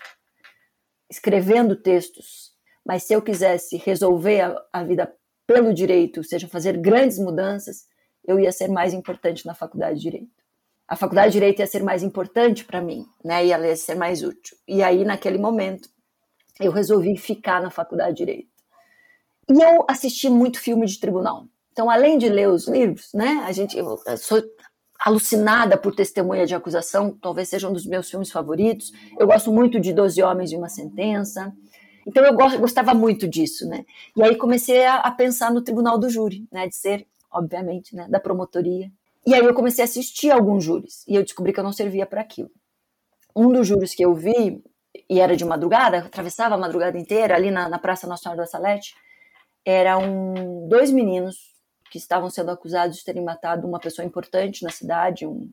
escrevendo 1.09 1.77
textos, 1.77 2.53
mas 2.85 3.05
se 3.05 3.13
eu 3.13 3.23
quisesse 3.23 3.77
resolver 3.77 4.41
a, 4.41 4.65
a 4.73 4.83
vida 4.83 5.15
pelo 5.47 5.73
direito, 5.73 6.17
ou 6.19 6.25
seja, 6.25 6.49
fazer 6.49 6.77
grandes 6.79 7.21
mudanças, 7.21 7.87
eu 8.27 8.41
ia 8.41 8.51
ser 8.51 8.67
mais 8.67 8.93
importante 8.93 9.47
na 9.47 9.55
faculdade 9.55 9.97
de 9.97 10.03
direito 10.03 10.44
a 10.87 10.97
faculdade 10.97 11.29
de 11.29 11.33
direito 11.35 11.61
ia 11.61 11.67
ser 11.67 11.83
mais 11.83 12.03
importante 12.03 12.65
para 12.65 12.81
mim, 12.81 13.07
né? 13.25 13.47
Ia 13.47 13.77
ser 13.77 13.95
mais 13.95 14.23
útil. 14.23 14.57
E 14.69 14.83
aí 14.83 15.05
naquele 15.05 15.39
momento 15.39 15.89
eu 16.61 16.71
resolvi 16.71 17.17
ficar 17.17 17.61
na 17.61 17.71
faculdade 17.71 18.17
de 18.17 18.19
direito. 18.19 18.49
E 19.49 19.61
eu 19.61 19.85
assisti 19.89 20.29
muito 20.29 20.61
filme 20.61 20.87
de 20.87 20.99
tribunal. 20.99 21.47
Então, 21.73 21.91
além 21.91 22.17
de 22.19 22.29
ler 22.29 22.49
os 22.49 22.69
livros, 22.69 23.13
né? 23.13 23.43
A 23.45 23.53
gente 23.53 23.77
eu 23.77 23.99
sou 24.17 24.43
alucinada 24.99 25.77
por 25.77 25.95
Testemunha 25.95 26.47
de 26.47 26.55
Acusação, 26.55 27.17
talvez 27.21 27.49
seja 27.49 27.69
um 27.69 27.73
dos 27.73 27.85
meus 27.85 28.09
filmes 28.09 28.31
favoritos. 28.31 28.93
Eu 29.19 29.27
gosto 29.27 29.53
muito 29.53 29.81
de 29.81 29.93
Doze 29.93 30.23
Homens 30.23 30.53
e 30.53 30.57
uma 30.57 30.69
Sentença. 30.69 31.53
Então 32.07 32.25
eu 32.25 32.35
gostava 32.35 32.95
muito 32.95 33.27
disso, 33.27 33.67
né? 33.67 33.85
E 34.17 34.23
aí 34.23 34.37
comecei 34.37 34.85
a 34.87 35.11
pensar 35.11 35.51
no 35.51 35.63
tribunal 35.63 35.99
do 35.99 36.09
júri, 36.09 36.47
né? 36.53 36.69
De 36.69 36.77
ser, 36.77 37.07
obviamente, 37.31 37.97
né? 37.97 38.07
Da 38.09 38.21
promotoria 38.21 38.91
e 39.27 39.35
aí 39.35 39.45
eu 39.45 39.55
comecei 39.55 39.83
a 39.83 39.87
assistir 39.87 40.31
alguns 40.31 40.65
júris 40.65 41.05
e 41.07 41.15
eu 41.15 41.23
descobri 41.23 41.53
que 41.53 41.61
eu 41.61 41.65
não 41.65 41.73
servia 41.73 42.07
para 42.07 42.21
aquilo. 42.21 42.51
Um 43.35 43.51
dos 43.53 43.67
júris 43.67 43.95
que 43.95 44.05
eu 44.05 44.15
vi 44.15 44.63
e 45.09 45.21
era 45.21 45.37
de 45.37 45.45
madrugada, 45.45 45.99
atravessava 45.99 46.55
a 46.55 46.59
madrugada 46.59 46.99
inteira 46.99 47.35
ali 47.35 47.51
na, 47.51 47.69
na 47.69 47.79
Praça 47.79 48.07
Nacional 48.07 48.37
da 48.37 48.47
Salete, 48.47 48.95
eram 49.65 50.69
dois 50.69 50.91
meninos 50.91 51.53
que 51.91 51.99
estavam 51.99 52.29
sendo 52.31 52.51
acusados 52.51 52.97
de 52.97 53.05
terem 53.05 53.23
matado 53.23 53.67
uma 53.67 53.79
pessoa 53.79 54.05
importante 54.05 54.63
na 54.63 54.71
cidade, 54.71 55.27
um, 55.27 55.51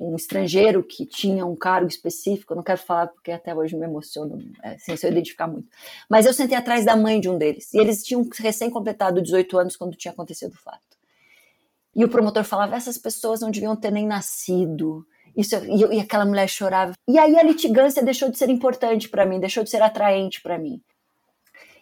um 0.00 0.14
estrangeiro 0.14 0.82
que 0.82 1.06
tinha 1.06 1.46
um 1.46 1.56
cargo 1.56 1.88
específico, 1.88 2.52
eu 2.52 2.56
não 2.56 2.62
quero 2.62 2.78
falar 2.78 3.08
porque 3.08 3.32
até 3.32 3.54
hoje 3.54 3.76
me 3.76 3.84
emociono, 3.84 4.38
é, 4.62 4.76
sem 4.78 4.96
se 4.96 5.06
eu 5.06 5.10
identificar 5.10 5.46
muito. 5.46 5.68
Mas 6.08 6.26
eu 6.26 6.32
sentei 6.32 6.56
atrás 6.56 6.84
da 6.84 6.96
mãe 6.96 7.20
de 7.20 7.28
um 7.28 7.38
deles, 7.38 7.72
e 7.72 7.78
eles 7.78 8.04
tinham 8.04 8.28
recém-completado 8.38 9.22
18 9.22 9.58
anos 9.58 9.76
quando 9.76 9.96
tinha 9.96 10.12
acontecido 10.12 10.52
o 10.52 10.58
fato. 10.58 10.97
E 11.94 12.04
o 12.04 12.08
promotor 12.08 12.44
falava: 12.44 12.76
essas 12.76 12.98
pessoas 12.98 13.40
não 13.40 13.50
deviam 13.50 13.76
ter 13.76 13.90
nem 13.90 14.06
nascido. 14.06 15.06
Isso, 15.36 15.54
e, 15.56 15.96
e 15.96 16.00
aquela 16.00 16.24
mulher 16.24 16.48
chorava. 16.48 16.92
E 17.06 17.18
aí 17.18 17.38
a 17.38 17.42
litigância 17.42 18.02
deixou 18.02 18.30
de 18.30 18.38
ser 18.38 18.50
importante 18.50 19.08
para 19.08 19.24
mim, 19.24 19.38
deixou 19.38 19.62
de 19.62 19.70
ser 19.70 19.82
atraente 19.82 20.40
para 20.42 20.58
mim. 20.58 20.82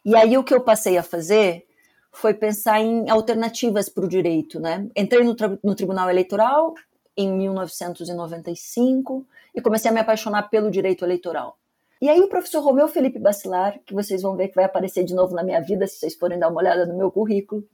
E 0.04 0.14
aí 0.14 0.36
o 0.36 0.44
que 0.44 0.54
eu 0.54 0.60
passei 0.60 0.98
a 0.98 1.02
fazer 1.02 1.66
foi 2.12 2.32
pensar 2.32 2.80
em 2.80 3.10
alternativas 3.10 3.88
para 3.88 4.04
o 4.04 4.08
direito, 4.08 4.60
né? 4.60 4.88
Entrei 4.96 5.22
no, 5.24 5.34
no 5.62 5.74
Tribunal 5.74 6.08
Eleitoral 6.08 6.74
em 7.16 7.32
1995 7.32 9.26
e 9.54 9.60
comecei 9.60 9.90
a 9.90 9.94
me 9.94 10.00
apaixonar 10.00 10.44
pelo 10.44 10.70
direito 10.70 11.04
eleitoral. 11.04 11.58
E 12.00 12.08
aí 12.08 12.20
o 12.20 12.28
professor 12.28 12.62
Romeu 12.62 12.88
Felipe 12.88 13.18
Bacilar, 13.18 13.80
que 13.86 13.94
vocês 13.94 14.22
vão 14.22 14.36
ver 14.36 14.48
que 14.48 14.54
vai 14.54 14.64
aparecer 14.64 15.04
de 15.04 15.14
novo 15.14 15.34
na 15.34 15.42
minha 15.42 15.60
vida 15.60 15.86
se 15.86 15.98
vocês 15.98 16.14
forem 16.14 16.38
dar 16.38 16.48
uma 16.48 16.60
olhada 16.60 16.84
no 16.84 16.96
meu 16.96 17.10
currículo, 17.10 17.64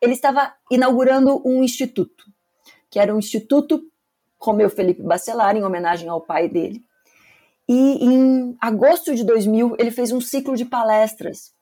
ele 0.00 0.12
estava 0.12 0.52
inaugurando 0.70 1.40
um 1.46 1.62
instituto, 1.62 2.24
que 2.90 2.98
era 2.98 3.14
o 3.14 3.18
Instituto 3.18 3.80
Romeu 4.40 4.70
Felipe 4.70 5.02
Bacelar, 5.02 5.56
em 5.56 5.64
homenagem 5.64 6.08
ao 6.08 6.20
pai 6.20 6.48
dele. 6.48 6.82
E 7.68 8.04
em 8.04 8.56
agosto 8.60 9.14
de 9.14 9.24
2000, 9.24 9.76
ele 9.78 9.90
fez 9.90 10.10
um 10.10 10.20
ciclo 10.20 10.56
de 10.56 10.64
palestras 10.64 11.52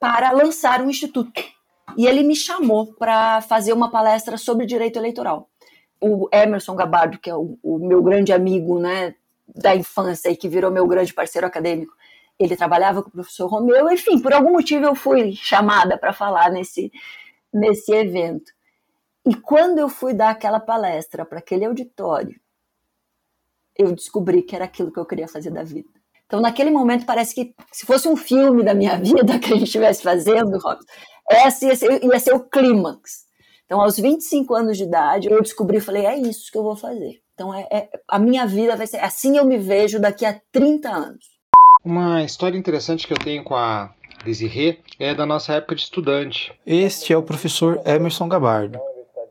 para 0.00 0.32
lançar 0.32 0.82
um 0.82 0.90
instituto. 0.90 1.40
E 1.96 2.06
ele 2.06 2.22
me 2.22 2.34
chamou 2.34 2.94
para 2.94 3.40
fazer 3.42 3.72
uma 3.72 3.90
palestra 3.90 4.36
sobre 4.36 4.66
direito 4.66 4.98
eleitoral. 4.98 5.48
O 6.00 6.28
Emerson 6.32 6.74
Gabardo, 6.74 7.18
que 7.18 7.30
é 7.30 7.34
o, 7.34 7.58
o, 7.62 7.78
meu 7.78 8.02
grande 8.02 8.32
amigo 8.32 8.78
né, 8.78 9.14
da 9.54 9.74
infância 9.74 10.28
e 10.30 10.36
que 10.36 10.48
virou 10.48 10.70
meu 10.70 10.86
grande 10.86 11.14
parceiro 11.14 11.46
acadêmico, 11.46 11.94
ele 12.38 12.56
trabalhava 12.56 13.02
com 13.02 13.08
o 13.08 13.12
professor 13.12 13.46
Romeu. 13.48 13.90
Enfim, 13.90 14.20
por 14.20 14.32
algum 14.32 14.52
motivo 14.52 14.84
eu 14.84 14.94
fui 14.94 15.32
chamada 15.34 15.98
para 15.98 16.12
falar 16.12 16.50
nesse, 16.50 16.92
nesse 17.52 17.92
evento. 17.92 18.52
E 19.26 19.34
quando 19.34 19.78
eu 19.78 19.88
fui 19.88 20.14
dar 20.14 20.30
aquela 20.30 20.60
palestra 20.60 21.24
para 21.24 21.38
aquele 21.38 21.64
auditório, 21.64 22.40
eu 23.76 23.94
descobri 23.94 24.42
que 24.42 24.56
era 24.56 24.64
aquilo 24.64 24.92
que 24.92 24.98
eu 24.98 25.06
queria 25.06 25.28
fazer 25.28 25.50
da 25.50 25.62
vida. 25.62 25.88
Então, 26.26 26.40
naquele 26.40 26.70
momento, 26.70 27.06
parece 27.06 27.34
que 27.34 27.54
se 27.72 27.86
fosse 27.86 28.06
um 28.06 28.16
filme 28.16 28.62
da 28.62 28.74
minha 28.74 28.96
vida 29.00 29.38
que 29.38 29.46
a 29.46 29.56
gente 29.56 29.64
estivesse 29.64 30.02
fazendo, 30.02 30.58
esse 31.30 31.66
ia 31.66 31.76
ser, 31.76 32.04
ia 32.04 32.20
ser 32.20 32.34
o 32.34 32.40
clímax. 32.40 33.26
Então, 33.64 33.80
aos 33.80 33.98
25 33.98 34.54
anos 34.54 34.76
de 34.76 34.84
idade, 34.84 35.28
eu 35.30 35.42
descobri, 35.42 35.80
falei, 35.80 36.06
é 36.06 36.16
isso 36.16 36.50
que 36.50 36.58
eu 36.58 36.62
vou 36.62 36.76
fazer. 36.76 37.20
Então, 37.38 37.54
é, 37.54 37.68
é, 37.70 37.88
a 38.08 38.18
minha 38.18 38.44
vida 38.48 38.74
vai 38.74 38.88
ser 38.88 38.96
assim 38.96 39.36
eu 39.36 39.44
me 39.44 39.56
vejo 39.56 40.00
daqui 40.00 40.26
a 40.26 40.40
30 40.50 40.88
anos. 40.88 41.24
Uma 41.84 42.24
história 42.24 42.58
interessante 42.58 43.06
que 43.06 43.12
eu 43.12 43.16
tenho 43.16 43.44
com 43.44 43.54
a 43.54 43.94
Desirê 44.24 44.80
é 44.98 45.14
da 45.14 45.24
nossa 45.24 45.52
época 45.52 45.76
de 45.76 45.82
estudante. 45.82 46.52
Este 46.66 47.12
é 47.12 47.16
o 47.16 47.22
professor 47.22 47.80
Emerson 47.86 48.28
Gabardo, 48.28 48.80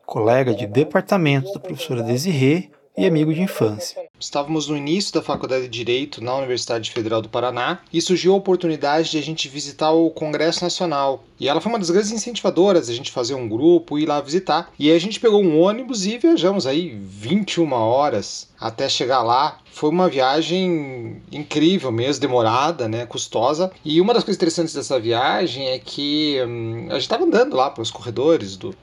colega 0.05 0.53
de 0.53 0.65
departamento 0.65 1.51
da 1.51 1.59
professora 1.59 2.01
Desirê 2.01 2.69
e 2.97 3.05
amigo 3.05 3.31
de 3.31 3.41
infância. 3.41 4.01
Estávamos 4.19 4.67
no 4.67 4.75
início 4.75 5.13
da 5.13 5.21
faculdade 5.21 5.65
de 5.65 5.69
Direito 5.69 6.23
na 6.23 6.35
Universidade 6.35 6.89
Federal 6.89 7.21
do 7.21 7.29
Paraná 7.29 7.79
e 7.93 8.01
surgiu 8.01 8.33
a 8.33 8.37
oportunidade 8.37 9.11
de 9.11 9.19
a 9.19 9.21
gente 9.21 9.47
visitar 9.47 9.91
o 9.91 10.09
Congresso 10.09 10.63
Nacional. 10.63 11.23
E 11.39 11.47
ela 11.47 11.61
foi 11.61 11.71
uma 11.71 11.77
das 11.77 11.91
grandes 11.91 12.11
incentivadoras 12.11 12.89
a 12.89 12.93
gente 12.93 13.11
fazer 13.11 13.35
um 13.35 13.47
grupo 13.47 13.99
e 13.99 14.03
ir 14.03 14.05
lá 14.07 14.19
visitar. 14.19 14.71
E 14.79 14.89
aí 14.89 14.95
a 14.95 14.99
gente 14.99 15.19
pegou 15.19 15.43
um 15.43 15.61
ônibus 15.61 16.07
e 16.07 16.17
viajamos 16.17 16.65
aí 16.65 16.97
21 16.99 17.71
horas 17.71 18.49
até 18.59 18.89
chegar 18.89 19.21
lá. 19.21 19.59
Foi 19.71 19.91
uma 19.91 20.09
viagem 20.09 21.21
incrível 21.31 21.91
mesmo, 21.91 22.21
demorada, 22.21 22.87
né, 22.87 23.05
custosa. 23.05 23.71
E 23.85 24.01
uma 24.01 24.11
das 24.15 24.23
coisas 24.23 24.37
interessantes 24.37 24.73
dessa 24.73 24.99
viagem 24.99 25.67
é 25.67 25.77
que 25.77 26.41
hum, 26.43 26.87
a 26.89 26.93
gente 26.93 27.03
estava 27.03 27.25
andando 27.25 27.55
lá 27.55 27.69
pelos 27.69 27.91
corredores 27.91 28.57
do, 28.57 28.73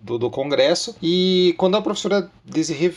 do, 0.00 0.18
do 0.18 0.30
Congresso. 0.30 0.96
E 1.02 1.54
quando 1.58 1.76
a 1.76 1.82
professora 1.82 2.30
Desirê 2.44 2.88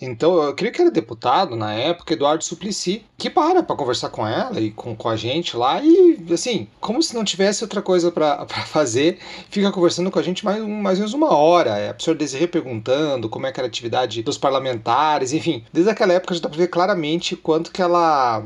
então, 0.00 0.42
eu 0.42 0.54
creio 0.54 0.72
que 0.72 0.80
era 0.80 0.90
deputado 0.90 1.56
na 1.56 1.72
época, 1.72 2.14
Eduardo 2.14 2.44
Suplicy, 2.44 3.04
que 3.18 3.28
para 3.28 3.62
para 3.62 3.76
conversar 3.76 4.08
com 4.08 4.26
ela 4.26 4.60
e 4.60 4.70
com, 4.70 4.94
com 4.94 5.08
a 5.08 5.16
gente 5.16 5.56
lá. 5.56 5.82
E, 5.82 6.24
assim, 6.32 6.68
como 6.80 7.02
se 7.02 7.14
não 7.14 7.24
tivesse 7.24 7.64
outra 7.64 7.82
coisa 7.82 8.10
para 8.10 8.46
fazer, 8.66 9.18
fica 9.50 9.70
conversando 9.72 10.10
com 10.10 10.18
a 10.18 10.22
gente 10.22 10.44
mais, 10.44 10.62
mais 10.62 10.98
ou 10.98 11.00
menos 11.00 11.14
uma 11.14 11.34
hora. 11.34 11.90
A 11.90 11.94
professora 11.94 12.18
Desirê 12.18 12.46
perguntando 12.46 13.28
como 13.28 13.46
é 13.46 13.52
que 13.52 13.60
era 13.60 13.66
a 13.66 13.68
atividade 13.68 14.22
dos 14.22 14.38
parlamentares, 14.38 15.32
enfim. 15.32 15.64
Desde 15.72 15.90
aquela 15.90 16.12
época 16.14 16.34
já 16.34 16.40
dá 16.40 16.48
para 16.48 16.58
ver 16.58 16.68
claramente 16.68 17.36
quanto 17.36 17.72
que 17.72 17.82
ela 17.82 18.44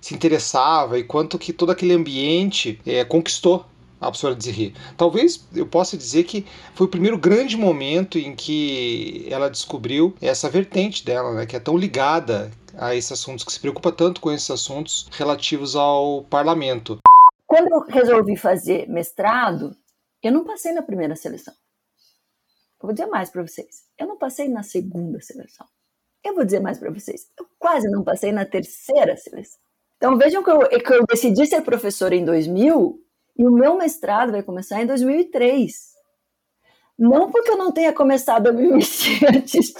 se 0.00 0.14
interessava 0.14 0.98
e 0.98 1.04
quanto 1.04 1.38
que 1.38 1.52
todo 1.52 1.72
aquele 1.72 1.92
ambiente 1.92 2.80
é, 2.86 3.04
conquistou 3.04 3.64
a 4.00 4.06
professora 4.06 4.34
Desirê. 4.34 4.72
Talvez 4.96 5.46
eu 5.54 5.66
possa 5.66 5.96
dizer 5.96 6.24
que 6.24 6.46
foi 6.74 6.86
o 6.86 6.90
primeiro 6.90 7.18
grande 7.18 7.56
momento 7.56 8.18
em 8.18 8.34
que 8.34 9.26
ela 9.30 9.50
descobriu 9.50 10.14
essa 10.20 10.48
vertente 10.48 11.04
dela, 11.04 11.32
né, 11.34 11.46
que 11.46 11.56
é 11.56 11.60
tão 11.60 11.76
ligada 11.76 12.50
a 12.76 12.94
esses 12.94 13.12
assuntos, 13.12 13.44
que 13.44 13.52
se 13.52 13.60
preocupa 13.60 13.90
tanto 13.90 14.20
com 14.20 14.30
esses 14.30 14.50
assuntos 14.50 15.08
relativos 15.12 15.74
ao 15.74 16.24
parlamento. 16.24 16.98
Quando 17.46 17.68
eu 17.68 17.80
resolvi 17.88 18.36
fazer 18.36 18.88
mestrado, 18.88 19.74
eu 20.22 20.32
não 20.32 20.44
passei 20.44 20.72
na 20.72 20.82
primeira 20.82 21.16
seleção. 21.16 21.54
Eu 22.80 22.88
vou 22.88 22.92
dizer 22.92 23.06
mais 23.06 23.30
para 23.30 23.42
vocês. 23.42 23.84
Eu 23.98 24.06
não 24.06 24.18
passei 24.18 24.48
na 24.48 24.62
segunda 24.62 25.20
seleção. 25.20 25.66
Eu 26.22 26.34
vou 26.34 26.44
dizer 26.44 26.60
mais 26.60 26.78
para 26.78 26.90
vocês. 26.90 27.28
Eu 27.38 27.46
quase 27.58 27.88
não 27.88 28.02
passei 28.02 28.32
na 28.32 28.44
terceira 28.44 29.16
seleção. 29.16 29.58
Então 29.96 30.18
vejam 30.18 30.42
que 30.42 30.50
eu, 30.50 30.60
que 30.68 30.92
eu 30.92 31.06
decidi 31.06 31.46
ser 31.46 31.62
professora 31.62 32.14
em 32.14 32.24
2000 32.24 33.05
e 33.38 33.46
o 33.46 33.50
meu 33.50 33.76
mestrado 33.76 34.32
vai 34.32 34.42
começar 34.42 34.82
em 34.82 34.86
2003. 34.86 35.94
Não 36.98 37.30
porque 37.30 37.50
eu 37.50 37.58
não 37.58 37.70
tenha 37.72 37.92
começado 37.92 38.46
a 38.46 38.52
me 38.52 38.68
mexer 38.72 39.24
antes 39.26 39.72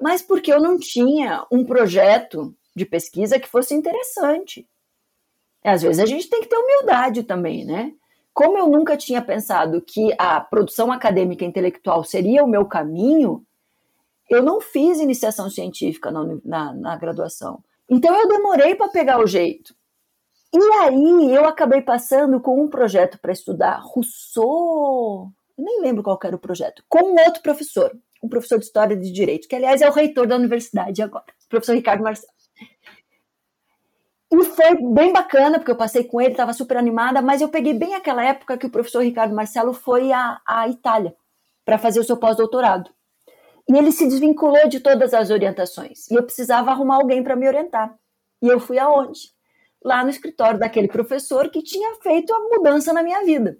mas 0.00 0.22
porque 0.22 0.52
eu 0.52 0.60
não 0.60 0.78
tinha 0.78 1.44
um 1.50 1.64
projeto 1.64 2.54
de 2.74 2.86
pesquisa 2.86 3.40
que 3.40 3.48
fosse 3.48 3.74
interessante. 3.74 4.68
Às 5.64 5.82
vezes 5.82 6.00
a 6.00 6.06
gente 6.06 6.30
tem 6.30 6.40
que 6.40 6.48
ter 6.48 6.56
humildade 6.56 7.24
também, 7.24 7.64
né? 7.64 7.92
Como 8.32 8.56
eu 8.56 8.68
nunca 8.68 8.96
tinha 8.96 9.20
pensado 9.20 9.82
que 9.82 10.14
a 10.16 10.40
produção 10.40 10.92
acadêmica 10.92 11.44
intelectual 11.44 12.04
seria 12.04 12.44
o 12.44 12.48
meu 12.48 12.64
caminho, 12.64 13.44
eu 14.30 14.42
não 14.42 14.60
fiz 14.60 15.00
iniciação 15.00 15.50
científica 15.50 16.12
na, 16.12 16.24
na, 16.44 16.72
na 16.72 16.96
graduação. 16.96 17.62
Então 17.90 18.14
eu 18.14 18.28
demorei 18.28 18.76
para 18.76 18.88
pegar 18.88 19.18
o 19.18 19.26
jeito. 19.26 19.74
E 20.52 20.58
aí 20.80 21.34
eu 21.34 21.44
acabei 21.44 21.82
passando 21.82 22.40
com 22.40 22.62
um 22.62 22.68
projeto 22.68 23.18
para 23.18 23.32
estudar 23.32 23.80
Rousseau, 23.82 25.30
eu 25.58 25.64
nem 25.64 25.82
lembro 25.82 26.02
qual 26.02 26.18
era 26.24 26.36
o 26.36 26.38
projeto, 26.38 26.82
com 26.88 27.02
um 27.02 27.20
outro 27.26 27.42
professor, 27.42 27.94
um 28.22 28.28
professor 28.28 28.58
de 28.58 28.64
História 28.64 28.96
de 28.96 29.12
Direito, 29.12 29.46
que 29.46 29.54
aliás 29.54 29.82
é 29.82 29.88
o 29.88 29.92
reitor 29.92 30.26
da 30.26 30.36
universidade 30.36 31.02
agora, 31.02 31.26
o 31.44 31.48
professor 31.48 31.74
Ricardo 31.74 32.02
Marcelo. 32.02 32.32
E 34.30 34.44
foi 34.44 34.74
bem 34.92 35.12
bacana, 35.12 35.58
porque 35.58 35.70
eu 35.70 35.76
passei 35.76 36.04
com 36.04 36.20
ele, 36.20 36.32
estava 36.32 36.52
super 36.52 36.76
animada, 36.76 37.22
mas 37.22 37.40
eu 37.40 37.48
peguei 37.48 37.72
bem 37.72 37.94
aquela 37.94 38.24
época 38.24 38.58
que 38.58 38.66
o 38.66 38.70
professor 38.70 39.02
Ricardo 39.02 39.34
Marcelo 39.34 39.72
foi 39.72 40.12
à, 40.12 40.40
à 40.46 40.68
Itália 40.68 41.14
para 41.64 41.78
fazer 41.78 42.00
o 42.00 42.04
seu 42.04 42.16
pós-doutorado. 42.16 42.90
E 43.68 43.76
ele 43.76 43.90
se 43.90 44.06
desvinculou 44.06 44.68
de 44.68 44.80
todas 44.80 45.12
as 45.12 45.30
orientações. 45.30 46.10
E 46.10 46.14
eu 46.14 46.22
precisava 46.22 46.70
arrumar 46.70 46.96
alguém 46.96 47.22
para 47.22 47.36
me 47.36 47.46
orientar. 47.46 47.94
E 48.42 48.48
eu 48.48 48.60
fui 48.60 48.78
aonde? 48.78 49.32
Lá 49.84 50.02
no 50.02 50.10
escritório 50.10 50.58
daquele 50.58 50.88
professor 50.88 51.48
que 51.48 51.62
tinha 51.62 51.94
feito 52.02 52.34
a 52.34 52.40
mudança 52.40 52.92
na 52.92 53.02
minha 53.02 53.24
vida, 53.24 53.56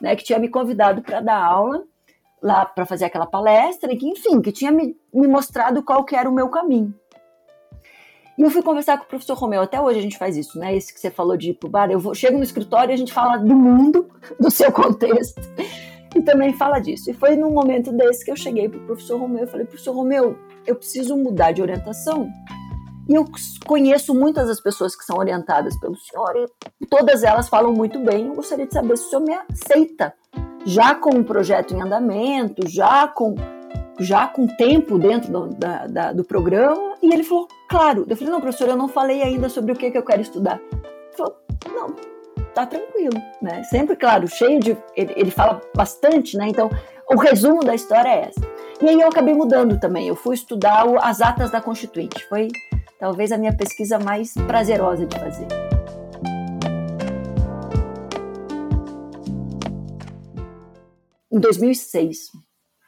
né? 0.00 0.14
Que 0.14 0.24
tinha 0.24 0.38
me 0.38 0.48
convidado 0.48 1.02
para 1.02 1.20
dar 1.20 1.42
aula 1.42 1.84
lá 2.42 2.66
para 2.66 2.84
fazer 2.84 3.06
aquela 3.06 3.26
palestra 3.26 3.90
e 3.90 3.96
que, 3.96 4.06
enfim, 4.06 4.42
que 4.42 4.52
tinha 4.52 4.70
me, 4.70 4.94
me 5.12 5.26
mostrado 5.26 5.82
qual 5.82 6.04
que 6.04 6.14
era 6.14 6.28
o 6.28 6.34
meu 6.34 6.50
caminho. 6.50 6.94
E 8.36 8.42
eu 8.42 8.50
fui 8.50 8.62
conversar 8.62 8.98
com 8.98 9.04
o 9.04 9.08
professor 9.08 9.34
Romeu, 9.34 9.62
até 9.62 9.80
hoje 9.80 9.98
a 9.98 10.02
gente 10.02 10.18
faz 10.18 10.36
isso, 10.36 10.58
né? 10.58 10.76
Esse 10.76 10.92
que 10.92 11.00
você 11.00 11.10
falou 11.10 11.36
de 11.36 11.50
ir 11.50 11.54
pro 11.54 11.70
bar, 11.70 11.90
eu 11.90 12.00
vou, 12.00 12.14
chego 12.14 12.36
no 12.36 12.42
escritório 12.42 12.92
e 12.92 12.94
a 12.94 12.96
gente 12.96 13.12
fala 13.12 13.38
do 13.38 13.54
mundo, 13.54 14.10
do 14.38 14.50
seu 14.50 14.70
contexto, 14.72 15.40
e 16.14 16.20
também 16.20 16.52
fala 16.52 16.80
disso. 16.80 17.10
E 17.10 17.14
foi 17.14 17.36
num 17.36 17.50
momento 17.50 17.92
desse 17.92 18.24
que 18.24 18.30
eu 18.30 18.36
cheguei 18.36 18.68
pro 18.68 18.84
professor 18.86 19.18
Romeu 19.18 19.44
e 19.44 19.46
falei, 19.46 19.64
professor 19.64 19.94
Romeu, 19.94 20.36
eu 20.66 20.74
preciso 20.74 21.16
mudar 21.16 21.52
de 21.52 21.62
orientação, 21.62 22.28
e 23.08 23.14
eu 23.14 23.24
conheço 23.66 24.14
muitas 24.14 24.48
das 24.48 24.60
pessoas 24.60 24.96
que 24.96 25.04
são 25.04 25.18
orientadas 25.18 25.78
pelo 25.78 25.96
senhor 25.96 26.46
e 26.80 26.86
todas 26.86 27.22
elas 27.22 27.48
falam 27.48 27.72
muito 27.72 27.98
bem. 27.98 28.26
Eu 28.28 28.34
gostaria 28.34 28.66
de 28.66 28.72
saber 28.72 28.96
se 28.96 29.06
o 29.06 29.10
senhor 29.10 29.22
me 29.22 29.34
aceita, 29.34 30.14
já 30.64 30.94
com 30.94 31.16
um 31.16 31.22
projeto 31.22 31.74
em 31.74 31.82
andamento, 31.82 32.68
já 32.68 33.06
com 33.06 33.34
já 34.00 34.26
com 34.26 34.46
tempo 34.46 34.98
dentro 34.98 35.30
do, 35.30 35.46
da, 35.54 35.86
da, 35.86 36.12
do 36.12 36.24
programa, 36.24 36.96
e 37.00 37.12
ele 37.12 37.22
falou, 37.22 37.46
claro. 37.68 38.04
Eu 38.08 38.16
falei, 38.16 38.32
não, 38.32 38.40
professor, 38.40 38.68
eu 38.68 38.76
não 38.76 38.88
falei 38.88 39.22
ainda 39.22 39.48
sobre 39.48 39.72
o 39.72 39.76
que, 39.76 39.88
que 39.88 39.96
eu 39.96 40.02
quero 40.02 40.20
estudar. 40.20 40.60
Ele 40.72 41.16
falou, 41.16 41.36
não, 41.68 41.94
tá 42.54 42.66
tranquilo, 42.66 43.20
né? 43.40 43.62
Sempre, 43.64 43.96
claro, 43.96 44.26
cheio 44.26 44.58
de. 44.58 44.76
Ele, 44.96 45.12
ele 45.16 45.30
fala 45.30 45.60
bastante, 45.76 46.36
né? 46.36 46.48
Então, 46.48 46.70
o 47.08 47.16
resumo 47.16 47.60
da 47.60 47.74
história 47.74 48.08
é 48.08 48.28
essa. 48.28 48.40
E 48.82 48.88
aí 48.88 49.00
eu 49.00 49.08
acabei 49.08 49.34
mudando 49.34 49.78
também. 49.78 50.08
Eu 50.08 50.16
fui 50.16 50.34
estudar 50.34 50.86
o, 50.86 50.98
as 50.98 51.20
atas 51.20 51.50
da 51.50 51.60
Constituinte. 51.60 52.26
Foi 52.28 52.48
talvez 53.04 53.30
a 53.30 53.36
minha 53.36 53.54
pesquisa 53.54 53.98
mais 53.98 54.32
prazerosa 54.32 55.04
de 55.04 55.18
fazer. 55.18 55.46
Em 61.30 61.38
2006, 61.38 62.30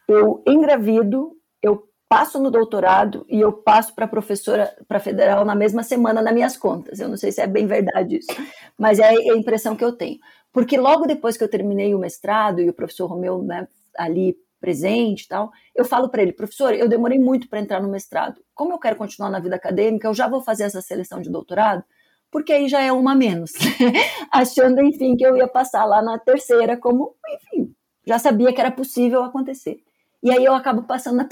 eu 0.09 0.43
engravido, 0.47 1.37
eu 1.63 1.87
passo 2.09 2.41
no 2.41 2.51
doutorado 2.51 3.27
e 3.29 3.39
eu 3.39 3.53
passo 3.53 3.95
para 3.95 4.09
professora, 4.09 4.75
para 4.89 5.01
federal 5.01 5.45
na 5.45 5.55
mesma 5.55 5.83
semana 5.83 6.23
nas 6.23 6.33
minhas 6.33 6.57
contas. 6.57 6.99
Eu 6.99 7.11
não 7.11 7.19
sei 7.19 7.31
se 7.31 7.43
é 7.43 7.47
bem 7.47 7.67
verdade 7.67 8.17
isso, 8.17 8.33
mas 8.79 8.99
é 8.99 9.11
a 9.11 9.37
impressão 9.37 9.77
que 9.77 9.85
eu 9.85 9.93
tenho. 9.93 10.19
Porque 10.51 10.79
logo 10.79 11.05
depois 11.05 11.37
que 11.37 11.45
eu 11.45 11.51
terminei 11.51 11.95
o 11.95 11.99
mestrado 11.99 12.63
e 12.63 12.71
o 12.71 12.73
professor 12.73 13.07
Romeu 13.07 13.43
né, 13.43 13.69
ali 13.99 14.35
presente 14.61 15.23
e 15.23 15.29
tal, 15.29 15.51
eu 15.75 15.85
falo 15.85 16.09
para 16.09 16.23
ele, 16.23 16.33
professor, 16.33 16.75
eu 16.75 16.89
demorei 16.89 17.19
muito 17.19 17.49
para 17.49 17.61
entrar 17.61 17.81
no 17.81 17.89
mestrado. 17.89 18.41
Como 18.55 18.73
eu 18.73 18.79
quero 18.79 18.97
continuar 18.97 19.31
na 19.31 19.39
vida 19.39 19.57
acadêmica, 19.57 20.09
eu 20.09 20.15
já 20.15 20.29
vou 20.29 20.41
fazer 20.41 20.65
essa 20.65 20.81
seleção 20.81 21.21
de 21.21 21.31
doutorado, 21.31 21.85
porque 22.31 22.53
aí 22.53 22.69
já 22.69 22.81
é 22.83 22.91
uma 22.93 23.15
menos. 23.15 23.53
Achando, 24.31 24.81
enfim, 24.83 25.17
que 25.17 25.25
eu 25.25 25.37
ia 25.37 25.49
passar 25.49 25.85
lá 25.85 26.03
na 26.03 26.19
terceira, 26.19 26.77
como, 26.77 27.15
enfim, 27.29 27.75
já 28.07 28.19
sabia 28.19 28.53
que 28.53 28.61
era 28.61 28.71
possível 28.71 29.23
acontecer. 29.23 29.79
E 30.23 30.31
aí 30.31 30.45
eu 30.45 30.55
acabo 30.55 30.83
passando 30.83 31.17
na, 31.17 31.29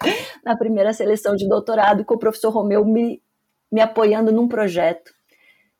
na 0.44 0.56
primeira 0.56 0.92
seleção 0.92 1.36
de 1.36 1.48
doutorado 1.48 2.04
com 2.04 2.14
o 2.14 2.18
professor 2.18 2.50
Romeu 2.50 2.84
me, 2.84 3.22
me 3.70 3.80
apoiando 3.80 4.32
num 4.32 4.48
projeto 4.48 5.14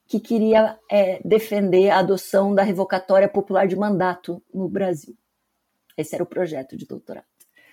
que 0.08 0.20
queria 0.20 0.78
é, 0.90 1.20
defender 1.24 1.90
a 1.90 1.98
adoção 1.98 2.54
da 2.54 2.62
revocatória 2.62 3.28
popular 3.28 3.66
de 3.66 3.76
mandato 3.76 4.40
no 4.54 4.68
Brasil. 4.68 5.16
Esse 5.96 6.14
era 6.14 6.24
o 6.24 6.26
projeto 6.26 6.76
de 6.76 6.86
doutorado. 6.86 7.26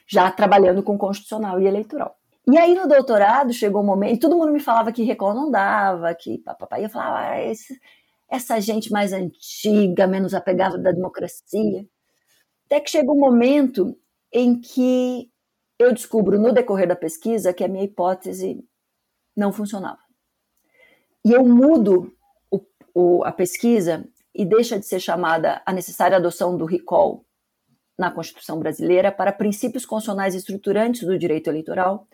Já 0.08 0.32
trabalhando 0.32 0.84
com 0.84 0.98
constitucional 0.98 1.60
e 1.60 1.68
eleitoral. 1.68 2.18
E 2.46 2.58
aí 2.58 2.76
no 2.76 2.88
doutorado 2.88 3.54
chegou 3.54 3.82
um 3.82 3.86
momento, 3.86 4.16
e 4.16 4.20
todo 4.20 4.36
mundo 4.36 4.52
me 4.52 4.60
falava 4.60 4.92
que 4.92 5.04
Recol 5.04 5.34
não 5.34 5.50
dava, 5.50 6.14
que 6.14 6.40
papai, 6.40 6.84
eu 6.84 6.90
falava, 6.90 7.32
ah, 7.32 7.42
esse, 7.42 7.80
essa 8.30 8.60
gente 8.60 8.92
mais 8.92 9.14
antiga, 9.14 10.06
menos 10.06 10.34
apegada 10.34 10.78
da 10.78 10.92
democracia. 10.92 11.88
Até 12.66 12.82
que 12.82 12.90
chega 12.90 13.12
um 13.12 13.20
momento 13.20 13.98
em 14.32 14.60
que 14.60 15.32
eu 15.80 15.94
descubro 15.94 16.40
no 16.40 16.52
decorrer 16.52 16.88
da 16.88 16.96
pesquisa 16.96 17.54
que 17.54 17.64
a 17.64 17.68
minha 17.68 17.84
hipótese 17.84 18.64
não 19.36 19.54
funcionava. 19.54 20.00
E 21.26 21.32
eu 21.32 21.46
mudo 21.46 22.14
o, 22.52 22.60
o, 22.94 23.24
a 23.24 23.32
pesquisa 23.32 24.06
e 24.36 24.44
deixa 24.44 24.78
de 24.78 24.86
ser 24.86 25.00
chamada 25.00 25.62
a 25.66 25.72
necessária 25.72 26.18
adoção 26.18 26.58
do 26.58 26.66
recall 26.66 27.26
na 28.04 28.12
Constituição 28.12 28.60
brasileira 28.60 29.12
para 29.12 29.32
princípios 29.32 29.86
constitucionais 29.86 30.36
estruturantes 30.36 31.04
do 31.04 31.18
direito 31.18 31.50
eleitoral, 31.50 32.08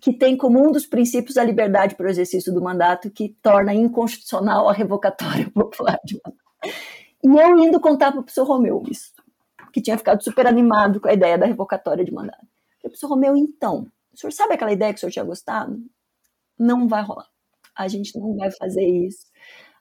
que 0.00 0.12
tem 0.12 0.36
como 0.36 0.66
um 0.66 0.72
dos 0.72 0.86
princípios 0.86 1.36
a 1.36 1.44
liberdade 1.44 1.94
para 1.94 2.06
o 2.06 2.10
exercício 2.10 2.52
do 2.52 2.62
mandato, 2.62 3.10
que 3.10 3.36
torna 3.42 3.74
inconstitucional 3.74 4.68
a 4.68 4.72
revocatória 4.72 5.48
popular 5.54 5.98
de 6.04 6.20
mandato. 6.24 6.44
E 7.24 7.28
eu 7.28 7.58
indo 7.58 7.80
contar 7.80 8.12
para 8.12 8.20
o 8.20 8.22
professor 8.22 8.44
Romeu 8.44 8.82
isso 8.90 9.16
que 9.76 9.82
tinha 9.82 9.98
ficado 9.98 10.24
super 10.24 10.46
animado 10.46 10.98
com 10.98 11.06
a 11.06 11.12
ideia 11.12 11.36
da 11.36 11.44
revocatória 11.44 12.02
de 12.02 12.10
mandato. 12.10 12.46
Eu 12.82 12.88
professor 12.88 13.08
Romeu, 13.08 13.36
então, 13.36 13.86
o 14.10 14.16
senhor 14.16 14.30
sabe 14.30 14.54
aquela 14.54 14.72
ideia 14.72 14.90
que 14.90 14.96
o 14.96 15.00
senhor 15.00 15.12
tinha 15.12 15.24
gostado? 15.24 15.78
Não 16.58 16.88
vai 16.88 17.02
rolar. 17.02 17.28
A 17.76 17.86
gente 17.86 18.18
não 18.18 18.34
vai 18.36 18.50
fazer 18.52 18.86
isso. 18.86 19.26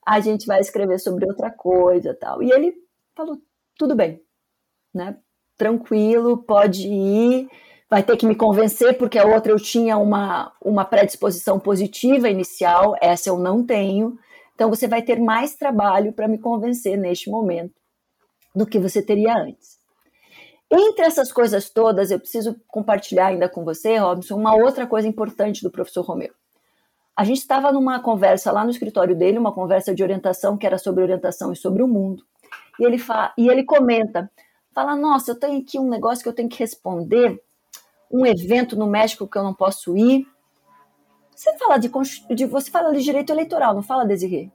A 0.06 0.20
gente 0.20 0.46
vai 0.46 0.60
escrever 0.60 1.00
sobre 1.00 1.26
outra 1.26 1.50
coisa 1.50 2.14
tal. 2.14 2.44
E 2.44 2.52
ele 2.52 2.76
falou, 3.16 3.42
tudo 3.78 3.96
bem, 3.96 4.22
né? 4.94 5.18
Tranquilo, 5.58 6.38
pode 6.38 6.88
ir. 6.88 7.48
Vai 7.89 8.04
ter 8.04 8.18
que 8.18 8.26
me 8.26 8.36
convencer, 8.36 8.98
porque 8.98 9.18
a 9.18 9.26
outra 9.26 9.52
eu 9.52 9.60
tinha 9.60 9.98
uma, 9.98 10.52
uma 10.62 10.84
predisposição 10.84 11.60
positiva 11.60 12.30
inicial, 12.30 12.96
essa 13.00 13.30
eu 13.30 13.38
não 13.38 13.63
tenho. 13.63 14.18
Então 14.56 14.70
você 14.70 14.88
vai 14.88 15.02
ter 15.02 15.20
mais 15.20 15.56
trabalho 15.56 16.12
para 16.13 16.28
me 16.28 16.39
convencer 16.39 16.98
neste 16.98 17.30
momento 17.30 17.74
do 18.56 18.65
que 18.65 18.80
você 18.80 19.02
teria 19.02 19.36
antes. 19.38 19.78
Entre 20.72 21.06
essas 21.06 21.32
coisas 21.32 21.70
todas, 21.70 22.10
eu 22.10 22.20
preciso 22.20 22.56
compartilhar 22.68 23.28
ainda 23.28 23.48
com 23.48 23.63
você, 23.63 23.98
Robson, 23.98 24.36
uma 24.36 24.56
outra 24.56 24.88
coisa 24.88 25.08
importante 25.08 25.62
do 25.62 25.70
professor 25.70 26.02
Romeu. 26.02 26.34
A 27.15 27.24
gente 27.24 27.38
estava 27.38 27.72
numa 27.72 28.02
conversa 28.02 28.52
lá 28.52 28.63
no 28.63 28.72
escritório 28.72 29.15
dele, 29.15 29.38
uma 29.38 29.54
conversa 29.54 29.94
de 29.94 30.04
orientação 30.04 30.58
que 30.58 30.65
era 30.65 30.78
sobre 30.78 31.04
orientação 31.04 31.54
e 31.54 31.56
sobre 31.56 31.84
o 31.84 31.88
mundo. 31.88 32.24
E 32.80 32.86
ele, 32.86 32.98
fa 32.98 33.34
e 33.38 33.48
ele 33.48 33.63
comenta, 33.63 34.30
fala, 34.76 34.96
nossa, 34.96 35.32
eu 35.32 35.40
tenho 35.40 35.60
aqui 35.60 35.80
um 35.80 35.90
negócio 35.90 36.22
que 36.22 36.30
eu 36.30 36.34
tenho 36.34 36.50
que 36.50 36.60
responder, 36.60 37.42
um 38.12 38.26
evento 38.26 38.76
no 38.76 38.86
México 38.86 39.28
que 39.28 39.38
eu 39.38 39.44
não 39.44 39.54
posso 39.54 39.98
ir. 39.98 40.28
Você 41.34 41.58
fala 41.58 41.78
de, 41.78 41.90
de 42.36 42.46
você 42.46 42.70
fala 42.70 42.94
de 42.94 43.02
direito 43.02 43.32
eleitoral, 43.32 43.74
não 43.74 43.82
fala, 43.82 44.06
Desirê? 44.06 44.52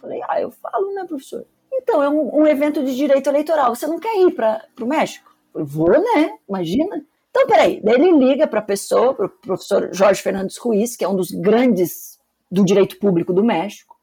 Falei, 0.00 0.20
ah, 0.28 0.40
eu 0.40 0.50
falo, 0.50 0.94
né, 0.94 1.04
professor? 1.04 1.44
Então, 1.72 2.02
é 2.02 2.08
um, 2.08 2.42
um 2.42 2.46
evento 2.46 2.84
de 2.84 2.94
direito 2.94 3.28
eleitoral. 3.28 3.74
Você 3.74 3.86
não 3.86 3.98
quer 3.98 4.16
ir 4.16 4.30
para 4.32 4.64
o 4.80 4.86
México? 4.86 5.34
vou, 5.54 5.90
né? 5.90 6.36
Imagina. 6.48 7.04
Então, 7.30 7.46
peraí. 7.46 7.80
Daí 7.82 7.94
ele 7.94 8.12
liga 8.12 8.46
para 8.46 8.60
a 8.60 8.62
pessoa, 8.62 9.14
para 9.14 9.26
o 9.26 9.28
professor 9.28 9.90
Jorge 9.92 10.22
Fernandes 10.22 10.56
Ruiz, 10.56 10.96
que 10.96 11.04
é 11.04 11.08
um 11.08 11.16
dos 11.16 11.30
grandes 11.30 12.18
do 12.50 12.64
direito 12.64 12.98
público 12.98 13.32
do 13.32 13.44
México, 13.44 13.96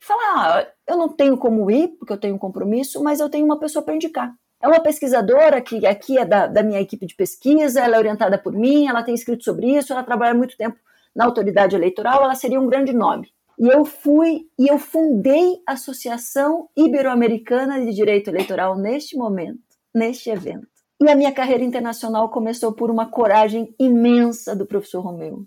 e 0.00 0.04
fala: 0.04 0.22
ah, 0.36 0.66
eu 0.86 0.96
não 0.96 1.08
tenho 1.08 1.36
como 1.36 1.70
ir, 1.70 1.88
porque 1.98 2.12
eu 2.12 2.18
tenho 2.18 2.34
um 2.34 2.38
compromisso, 2.38 3.02
mas 3.02 3.20
eu 3.20 3.28
tenho 3.28 3.44
uma 3.44 3.58
pessoa 3.58 3.84
para 3.84 3.94
indicar. 3.94 4.34
É 4.66 4.68
uma 4.68 4.80
pesquisadora 4.80 5.60
que 5.60 5.86
aqui 5.86 6.18
é 6.18 6.24
da, 6.24 6.48
da 6.48 6.60
minha 6.60 6.80
equipe 6.80 7.06
de 7.06 7.14
pesquisa, 7.14 7.80
ela 7.80 7.94
é 7.94 7.98
orientada 8.00 8.36
por 8.36 8.52
mim, 8.52 8.88
ela 8.88 9.04
tem 9.04 9.14
escrito 9.14 9.44
sobre 9.44 9.68
isso, 9.68 9.92
ela 9.92 10.02
trabalha 10.02 10.34
muito 10.34 10.56
tempo 10.56 10.76
na 11.14 11.24
autoridade 11.24 11.76
eleitoral, 11.76 12.24
ela 12.24 12.34
seria 12.34 12.60
um 12.60 12.66
grande 12.66 12.92
nome. 12.92 13.30
E 13.56 13.68
eu 13.68 13.84
fui 13.84 14.48
e 14.58 14.66
eu 14.66 14.76
fundei 14.76 15.62
a 15.64 15.74
Associação 15.74 16.68
Ibero-Americana 16.76 17.80
de 17.80 17.94
Direito 17.94 18.28
Eleitoral 18.28 18.76
neste 18.76 19.16
momento, 19.16 19.60
neste 19.94 20.30
evento. 20.30 20.66
E 21.00 21.08
a 21.08 21.14
minha 21.14 21.30
carreira 21.30 21.62
internacional 21.62 22.28
começou 22.28 22.72
por 22.72 22.90
uma 22.90 23.08
coragem 23.08 23.72
imensa 23.78 24.56
do 24.56 24.66
professor 24.66 25.00
Romeu, 25.00 25.46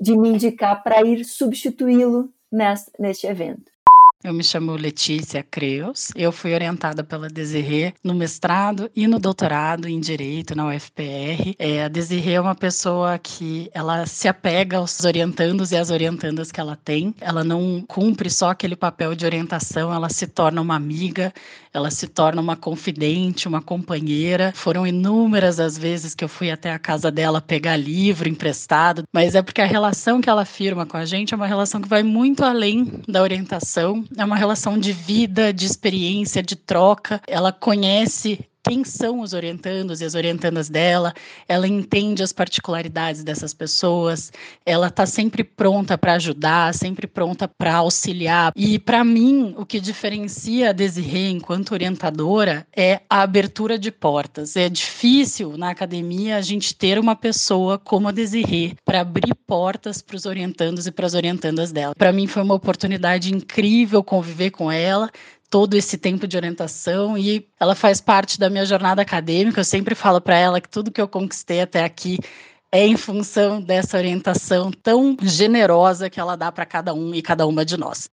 de 0.00 0.16
me 0.16 0.30
indicar 0.30 0.82
para 0.82 1.02
ir 1.02 1.26
substituí-lo 1.26 2.32
neste 2.50 3.26
evento. 3.26 3.70
Eu 4.22 4.34
me 4.34 4.44
chamo 4.44 4.72
Letícia 4.76 5.42
Creus. 5.42 6.08
Eu 6.14 6.30
fui 6.30 6.52
orientada 6.52 7.02
pela 7.02 7.26
Desirê 7.26 7.94
no 8.04 8.14
mestrado 8.14 8.90
e 8.94 9.06
no 9.06 9.18
doutorado 9.18 9.88
em 9.88 9.98
Direito 9.98 10.54
na 10.54 10.68
UFPR. 10.68 11.54
É, 11.58 11.84
a 11.84 11.88
Desirê 11.88 12.32
é 12.32 12.40
uma 12.40 12.54
pessoa 12.54 13.18
que 13.18 13.70
ela 13.72 14.04
se 14.04 14.28
apega 14.28 14.76
aos 14.76 15.02
orientandos 15.04 15.72
e 15.72 15.76
às 15.76 15.90
orientandas 15.90 16.52
que 16.52 16.60
ela 16.60 16.76
tem. 16.76 17.14
Ela 17.18 17.42
não 17.42 17.82
cumpre 17.88 18.28
só 18.28 18.50
aquele 18.50 18.76
papel 18.76 19.14
de 19.14 19.24
orientação, 19.24 19.90
ela 19.90 20.10
se 20.10 20.26
torna 20.26 20.60
uma 20.60 20.76
amiga, 20.76 21.32
ela 21.72 21.90
se 21.90 22.06
torna 22.06 22.42
uma 22.42 22.56
confidente, 22.56 23.48
uma 23.48 23.62
companheira. 23.62 24.52
Foram 24.54 24.86
inúmeras 24.86 25.58
as 25.58 25.78
vezes 25.78 26.14
que 26.14 26.22
eu 26.22 26.28
fui 26.28 26.50
até 26.50 26.70
a 26.70 26.78
casa 26.78 27.10
dela 27.10 27.40
pegar 27.40 27.76
livro 27.76 28.28
emprestado, 28.28 29.04
mas 29.10 29.34
é 29.34 29.40
porque 29.40 29.62
a 29.62 29.66
relação 29.66 30.20
que 30.20 30.28
ela 30.28 30.44
firma 30.44 30.84
com 30.84 30.98
a 30.98 31.06
gente 31.06 31.32
é 31.32 31.36
uma 31.36 31.46
relação 31.46 31.80
que 31.80 31.88
vai 31.88 32.02
muito 32.02 32.44
além 32.44 33.00
da 33.08 33.22
orientação 33.22 34.04
é 34.16 34.24
uma 34.24 34.36
relação 34.36 34.78
de 34.78 34.92
vida, 34.92 35.52
de 35.52 35.66
experiência, 35.66 36.42
de 36.42 36.56
troca. 36.56 37.20
Ela 37.26 37.52
conhece 37.52 38.44
quem 38.62 38.84
são 38.84 39.20
os 39.20 39.32
orientandos 39.32 40.00
e 40.00 40.04
as 40.04 40.14
orientandas 40.14 40.68
dela, 40.68 41.14
ela 41.48 41.66
entende 41.66 42.22
as 42.22 42.32
particularidades 42.32 43.24
dessas 43.24 43.54
pessoas, 43.54 44.32
ela 44.64 44.88
está 44.88 45.06
sempre 45.06 45.42
pronta 45.42 45.96
para 45.96 46.14
ajudar, 46.14 46.74
sempre 46.74 47.06
pronta 47.06 47.48
para 47.48 47.76
auxiliar. 47.76 48.52
E 48.54 48.78
para 48.78 49.02
mim, 49.04 49.54
o 49.56 49.64
que 49.64 49.80
diferencia 49.80 50.70
a 50.70 50.72
Desirê 50.72 51.30
enquanto 51.30 51.72
orientadora 51.72 52.66
é 52.76 53.00
a 53.08 53.22
abertura 53.22 53.78
de 53.78 53.90
portas. 53.90 54.56
É 54.56 54.68
difícil 54.68 55.56
na 55.56 55.70
academia 55.70 56.36
a 56.36 56.40
gente 56.40 56.74
ter 56.74 56.98
uma 56.98 57.16
pessoa 57.16 57.78
como 57.78 58.08
a 58.08 58.12
Desirê 58.12 58.74
para 58.84 59.00
abrir 59.00 59.34
portas 59.46 60.02
para 60.02 60.16
os 60.16 60.26
orientandos 60.26 60.86
e 60.86 60.92
para 60.92 61.06
as 61.06 61.14
orientandas 61.14 61.72
dela. 61.72 61.94
Para 61.96 62.12
mim 62.12 62.26
foi 62.26 62.42
uma 62.42 62.54
oportunidade 62.54 63.34
incrível 63.34 64.02
conviver 64.04 64.50
com 64.50 64.70
ela, 64.70 65.10
todo 65.50 65.74
esse 65.74 65.98
tempo 65.98 66.28
de 66.28 66.36
orientação 66.36 67.18
e 67.18 67.46
ela 67.58 67.74
faz 67.74 68.00
parte 68.00 68.38
da 68.38 68.48
minha 68.48 68.64
jornada 68.64 69.02
acadêmica. 69.02 69.60
Eu 69.60 69.64
sempre 69.64 69.96
falo 69.96 70.20
para 70.20 70.38
ela 70.38 70.60
que 70.60 70.68
tudo 70.68 70.92
que 70.92 71.00
eu 71.00 71.08
conquistei 71.08 71.60
até 71.60 71.84
aqui 71.84 72.18
é 72.72 72.86
em 72.86 72.96
função 72.96 73.60
dessa 73.60 73.98
orientação 73.98 74.70
tão 74.70 75.16
generosa 75.20 76.08
que 76.08 76.20
ela 76.20 76.36
dá 76.36 76.52
para 76.52 76.64
cada 76.64 76.94
um 76.94 77.12
e 77.12 77.20
cada 77.20 77.46
uma 77.46 77.64
de 77.64 77.76
nós. 77.76 78.08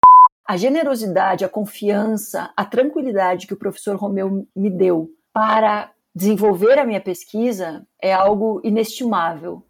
A 0.46 0.56
generosidade, 0.56 1.44
a 1.44 1.48
confiança, 1.48 2.52
a 2.56 2.64
tranquilidade 2.64 3.46
que 3.48 3.54
o 3.54 3.58
professor 3.58 3.96
Romeu 3.96 4.46
me 4.54 4.70
deu 4.70 5.08
para 5.32 5.90
desenvolver 6.14 6.78
a 6.78 6.84
minha 6.84 7.00
pesquisa 7.00 7.84
é 8.00 8.12
algo 8.12 8.60
inestimável. 8.62 9.64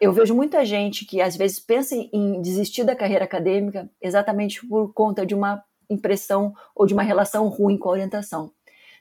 Eu 0.00 0.12
vejo 0.12 0.34
muita 0.34 0.64
gente 0.64 1.04
que 1.04 1.20
às 1.20 1.36
vezes 1.36 1.60
pensa 1.60 1.94
em 1.94 2.40
desistir 2.42 2.82
da 2.82 2.96
carreira 2.96 3.24
acadêmica 3.24 3.88
exatamente 4.02 4.66
por 4.66 4.92
conta 4.92 5.24
de 5.24 5.34
uma 5.34 5.62
impressão 5.88 6.52
ou 6.74 6.86
de 6.86 6.94
uma 6.94 7.02
relação 7.02 7.48
ruim 7.48 7.78
com 7.78 7.88
a 7.88 7.92
orientação. 7.92 8.52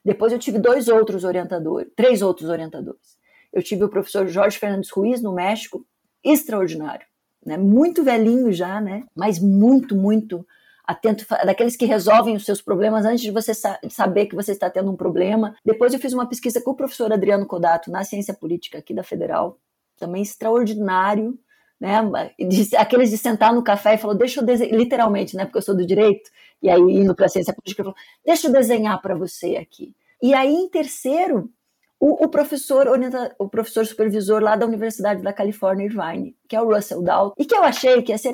Depois 0.04 0.32
eu 0.32 0.40
tive 0.40 0.60
dois 0.60 0.88
outros 0.88 1.24
orientadores, 1.24 1.92
três 1.96 2.22
outros 2.22 2.50
orientadores. 2.50 3.18
Eu 3.52 3.64
tive 3.64 3.84
o 3.84 3.90
professor 3.90 4.28
Jorge 4.28 4.60
Fernandes 4.60 4.92
Ruiz, 4.92 5.22
no 5.22 5.34
México, 5.34 5.86
extraordinário, 6.24 7.06
né? 7.46 7.58
muito 7.58 8.04
velhinho 8.04 8.52
já, 8.52 8.80
né? 8.82 9.04
mas 9.16 9.40
muito, 9.40 9.96
muito 9.96 10.46
atento, 10.86 11.26
daqueles 11.46 11.76
que 11.76 11.86
resolvem 11.86 12.36
os 12.36 12.46
seus 12.46 12.62
problemas 12.62 13.06
antes 13.06 13.22
de 13.22 13.32
você 13.32 13.54
sa 13.54 13.80
saber 13.90 14.28
que 14.28 14.36
você 14.36 14.52
está 14.52 14.70
tendo 14.70 14.92
um 14.92 14.96
problema. 14.96 15.56
Depois 15.66 15.94
eu 15.94 16.00
fiz 16.00 16.14
uma 16.14 16.28
pesquisa 16.28 16.62
com 16.62 16.72
o 16.72 16.76
professor 16.76 17.12
Adriano 17.12 17.46
Codato 17.46 17.90
na 17.90 18.04
ciência 18.04 18.34
política 18.34 18.78
aqui 18.78 18.94
da 18.94 19.04
Federal, 19.04 19.60
também 19.98 20.22
extraordinário, 20.22 21.38
né? 21.86 22.32
De, 22.40 22.76
aqueles 22.76 23.10
de 23.10 23.18
sentar 23.18 23.54
no 23.54 23.64
café 23.64 23.94
e 23.96 23.98
falou, 23.98 24.18
deixa 24.18 24.40
eu 24.40 24.46
desenhar, 24.46 24.78
literalmente, 24.78 25.36
né? 25.36 25.46
Porque 25.46 25.58
eu 25.58 25.62
sou 25.62 25.76
do 25.76 25.86
direito, 25.86 26.30
e 26.62 26.70
aí 26.70 26.82
indo 26.82 27.14
para 27.14 27.28
a 27.28 27.30
ciência 27.30 27.54
política, 27.54 27.84
falou, 27.84 27.98
deixa 28.26 28.48
eu 28.48 28.52
desenhar 28.52 29.02
para 29.02 29.16
você 29.16 29.58
aqui. 29.58 29.96
E 30.22 30.34
aí, 30.34 30.54
em 30.54 30.70
terceiro, 30.70 31.50
o, 32.00 32.26
o, 32.26 32.30
professor 32.30 32.88
o 33.38 33.50
professor 33.50 33.86
supervisor 33.86 34.42
lá 34.42 34.56
da 34.56 34.66
Universidade 34.66 35.22
da 35.22 35.34
Califórnia, 35.34 35.86
Irvine, 35.86 36.36
que 36.48 36.56
é 36.56 36.62
o 36.62 36.74
Russell 36.74 37.02
Dow, 37.02 37.34
e 37.38 37.46
que 37.46 37.56
eu 37.56 37.64
achei 37.64 38.02
que 38.02 38.12
ia 38.12 38.18
ser, 38.18 38.34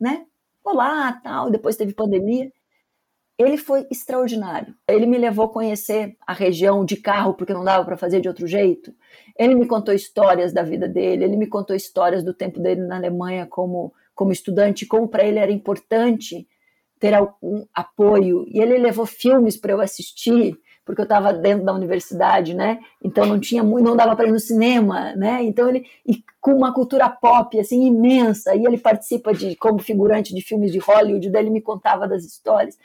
né? 0.00 0.24
Olá, 0.62 1.12
tal, 1.22 1.50
depois 1.50 1.76
teve 1.76 1.92
pandemia. 1.92 2.50
Ele 3.38 3.56
foi 3.56 3.86
extraordinário. 3.90 4.74
Ele 4.88 5.06
me 5.06 5.18
levou 5.18 5.46
a 5.46 5.52
conhecer 5.52 6.16
a 6.24 6.32
região 6.32 6.84
de 6.84 6.96
carro, 6.96 7.34
porque 7.34 7.52
não 7.52 7.64
dava 7.64 7.84
para 7.84 7.96
fazer 7.96 8.20
de 8.20 8.28
outro 8.28 8.46
jeito. 8.46 8.94
Ele 9.36 9.54
me 9.54 9.66
contou 9.66 9.92
histórias 9.92 10.52
da 10.52 10.62
vida 10.62 10.88
dele, 10.88 11.24
ele 11.24 11.36
me 11.36 11.48
contou 11.48 11.74
histórias 11.74 12.22
do 12.22 12.32
tempo 12.32 12.60
dele 12.60 12.82
na 12.82 12.96
Alemanha 12.96 13.46
como, 13.46 13.92
como 14.14 14.30
estudante, 14.30 14.86
como 14.86 15.08
para 15.08 15.24
ele 15.24 15.40
era 15.40 15.50
importante 15.50 16.46
ter 17.00 17.12
algum 17.12 17.66
apoio. 17.74 18.46
E 18.48 18.60
ele 18.60 18.78
levou 18.78 19.04
filmes 19.04 19.56
para 19.56 19.72
eu 19.72 19.80
assistir, 19.80 20.56
porque 20.84 21.00
eu 21.00 21.04
estava 21.04 21.32
dentro 21.32 21.64
da 21.64 21.72
universidade, 21.72 22.54
né? 22.54 22.78
Então 23.02 23.26
não 23.26 23.40
tinha 23.40 23.64
muito, 23.64 23.84
não 23.84 23.96
dava 23.96 24.14
para 24.14 24.28
ir 24.28 24.32
no 24.32 24.38
cinema, 24.38 25.14
né? 25.16 25.42
Então 25.42 25.68
ele 25.68 25.86
com 26.40 26.54
uma 26.54 26.72
cultura 26.72 27.08
pop 27.08 27.58
assim 27.58 27.86
imensa, 27.86 28.54
e 28.54 28.64
ele 28.64 28.78
participa 28.78 29.32
de 29.32 29.56
como 29.56 29.80
figurante 29.80 30.34
de 30.34 30.40
filmes 30.40 30.70
de 30.70 30.78
Hollywood, 30.78 31.34
ele 31.34 31.50
me 31.50 31.60
contava 31.60 32.06
das 32.06 32.24
histórias. 32.24 32.78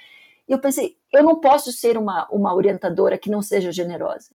E 0.50 0.52
eu 0.52 0.58
pensei, 0.58 0.96
eu 1.14 1.24
não 1.24 1.40
posso 1.40 1.72
ser 1.72 1.96
uma 1.96 2.28
uma 2.32 2.56
orientadora 2.56 3.20
que 3.20 3.30
não 3.30 3.40
seja 3.40 3.72
generosa. 3.72 4.32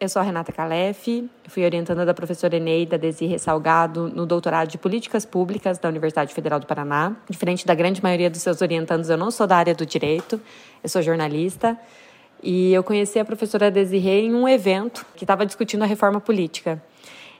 Eu 0.00 0.08
sou 0.08 0.20
a 0.20 0.22
Renata 0.22 0.52
Calef, 0.52 1.28
fui 1.48 1.64
orientanda 1.64 2.06
da 2.06 2.14
professora 2.14 2.56
Eneida 2.56 2.96
Desirre 2.96 3.36
Salgado 3.36 4.08
no 4.08 4.24
doutorado 4.24 4.68
de 4.68 4.78
Políticas 4.78 5.26
Públicas 5.26 5.76
da 5.76 5.88
Universidade 5.88 6.32
Federal 6.32 6.60
do 6.60 6.66
Paraná. 6.66 7.16
Diferente 7.28 7.66
da 7.66 7.74
grande 7.74 8.00
maioria 8.00 8.30
dos 8.30 8.40
seus 8.40 8.62
orientandos, 8.62 9.10
eu 9.10 9.16
não 9.16 9.32
sou 9.32 9.48
da 9.48 9.56
área 9.56 9.74
do 9.74 9.84
direito, 9.84 10.40
eu 10.80 10.88
sou 10.88 11.02
jornalista. 11.02 11.76
E 12.40 12.72
eu 12.72 12.84
conheci 12.84 13.18
a 13.18 13.24
professora 13.24 13.68
Desirê 13.68 14.20
em 14.20 14.34
um 14.36 14.48
evento 14.48 15.04
que 15.16 15.24
estava 15.24 15.44
discutindo 15.44 15.82
a 15.82 15.86
reforma 15.86 16.20
política. 16.20 16.80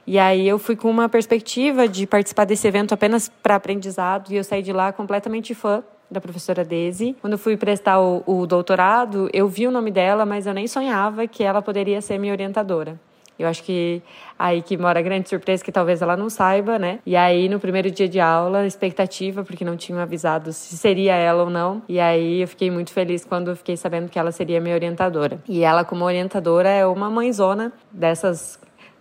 E 0.05 0.19
aí 0.19 0.45
eu 0.45 0.59
fui 0.59 0.75
com 0.75 0.89
uma 0.89 1.07
perspectiva 1.07 1.87
de 1.87 2.05
participar 2.05 2.43
desse 2.43 2.67
evento 2.67 2.93
apenas 2.93 3.29
para 3.29 3.55
aprendizado 3.55 4.29
e 4.33 4.35
eu 4.35 4.43
saí 4.43 4.61
de 4.61 4.73
lá 4.73 4.91
completamente 4.91 5.55
fã 5.55 5.81
da 6.09 6.19
professora 6.19 6.63
Desi. 6.63 7.15
Quando 7.21 7.37
fui 7.37 7.55
prestar 7.57 7.99
o, 7.99 8.23
o 8.25 8.45
doutorado, 8.45 9.29
eu 9.33 9.47
vi 9.47 9.67
o 9.67 9.71
nome 9.71 9.91
dela, 9.91 10.25
mas 10.25 10.47
eu 10.47 10.53
nem 10.53 10.67
sonhava 10.67 11.27
que 11.27 11.43
ela 11.43 11.61
poderia 11.61 12.01
ser 12.01 12.17
minha 12.17 12.33
orientadora. 12.33 12.99
Eu 13.39 13.47
acho 13.47 13.63
que 13.63 14.01
aí 14.37 14.61
que 14.61 14.77
mora 14.77 14.99
a 14.99 15.01
grande 15.01 15.29
surpresa 15.29 15.63
que 15.63 15.71
talvez 15.71 16.01
ela 16.01 16.17
não 16.17 16.29
saiba, 16.29 16.77
né? 16.77 16.99
E 17.05 17.15
aí 17.15 17.47
no 17.47 17.57
primeiro 17.57 17.89
dia 17.89 18.07
de 18.07 18.19
aula, 18.19 18.67
expectativa, 18.67 19.45
porque 19.45 19.63
não 19.63 19.77
tinham 19.77 20.01
avisado 20.01 20.51
se 20.51 20.77
seria 20.77 21.15
ela 21.15 21.43
ou 21.43 21.49
não. 21.49 21.81
E 21.87 22.01
aí 22.01 22.41
eu 22.41 22.47
fiquei 22.49 22.69
muito 22.69 22.91
feliz 22.91 23.23
quando 23.23 23.55
fiquei 23.55 23.77
sabendo 23.77 24.09
que 24.09 24.19
ela 24.19 24.33
seria 24.33 24.59
minha 24.59 24.75
orientadora. 24.75 25.39
E 25.47 25.63
ela 25.63 25.85
como 25.85 26.03
orientadora 26.03 26.67
é 26.67 26.85
uma 26.85 27.09
mãezona 27.09 27.71
dessas 27.89 28.59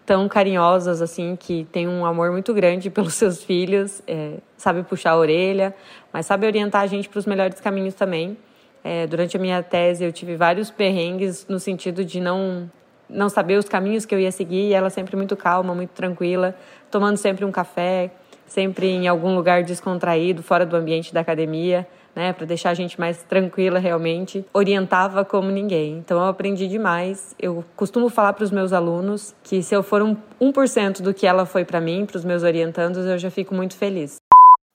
tão 0.08 0.26
carinhosas 0.26 1.02
assim 1.02 1.36
que 1.36 1.68
tem 1.70 1.86
um 1.86 2.06
amor 2.06 2.32
muito 2.32 2.54
grande 2.54 2.88
pelos 2.90 3.12
seus 3.12 3.44
filhos, 3.44 4.00
é, 4.06 4.38
sabe 4.56 4.82
puxar 4.82 5.10
a 5.10 5.18
orelha, 5.18 5.74
mas 6.10 6.24
sabe 6.24 6.46
orientar 6.46 6.80
a 6.80 6.86
gente 6.86 7.10
para 7.10 7.18
os 7.18 7.26
melhores 7.26 7.60
caminhos 7.60 7.92
também. 7.92 8.34
É, 8.82 9.06
durante 9.06 9.36
a 9.36 9.40
minha 9.40 9.62
tese 9.62 10.02
eu 10.02 10.10
tive 10.10 10.34
vários 10.34 10.70
perrengues 10.70 11.46
no 11.46 11.60
sentido 11.60 12.02
de 12.06 12.20
não 12.20 12.70
não 13.10 13.28
saber 13.30 13.58
os 13.58 13.66
caminhos 13.66 14.04
que 14.04 14.14
eu 14.14 14.20
ia 14.20 14.30
seguir, 14.30 14.68
e 14.68 14.74
ela 14.74 14.90
sempre 14.90 15.16
muito 15.16 15.34
calma, 15.34 15.74
muito 15.74 15.90
tranquila, 15.90 16.54
tomando 16.90 17.16
sempre 17.16 17.42
um 17.42 17.50
café, 17.50 18.10
sempre 18.48 18.88
em 18.88 19.06
algum 19.06 19.34
lugar 19.34 19.62
descontraído, 19.62 20.42
fora 20.42 20.66
do 20.66 20.76
ambiente 20.76 21.14
da 21.14 21.20
academia, 21.20 21.86
né, 22.14 22.32
para 22.32 22.46
deixar 22.46 22.70
a 22.70 22.74
gente 22.74 22.98
mais 22.98 23.22
tranquila 23.22 23.78
realmente, 23.78 24.44
orientava 24.52 25.24
como 25.24 25.50
ninguém. 25.50 25.98
Então 25.98 26.18
eu 26.18 26.26
aprendi 26.26 26.66
demais. 26.66 27.34
Eu 27.38 27.64
costumo 27.76 28.08
falar 28.08 28.32
para 28.32 28.42
os 28.42 28.50
meus 28.50 28.72
alunos 28.72 29.34
que 29.44 29.62
se 29.62 29.74
eu 29.74 29.84
for 29.84 30.02
um 30.02 30.16
1% 30.40 31.00
do 31.00 31.14
que 31.14 31.26
ela 31.26 31.46
foi 31.46 31.64
para 31.64 31.80
mim, 31.80 32.04
para 32.04 32.16
os 32.16 32.24
meus 32.24 32.42
orientandos, 32.42 33.06
eu 33.06 33.18
já 33.18 33.30
fico 33.30 33.54
muito 33.54 33.76
feliz. 33.76 34.16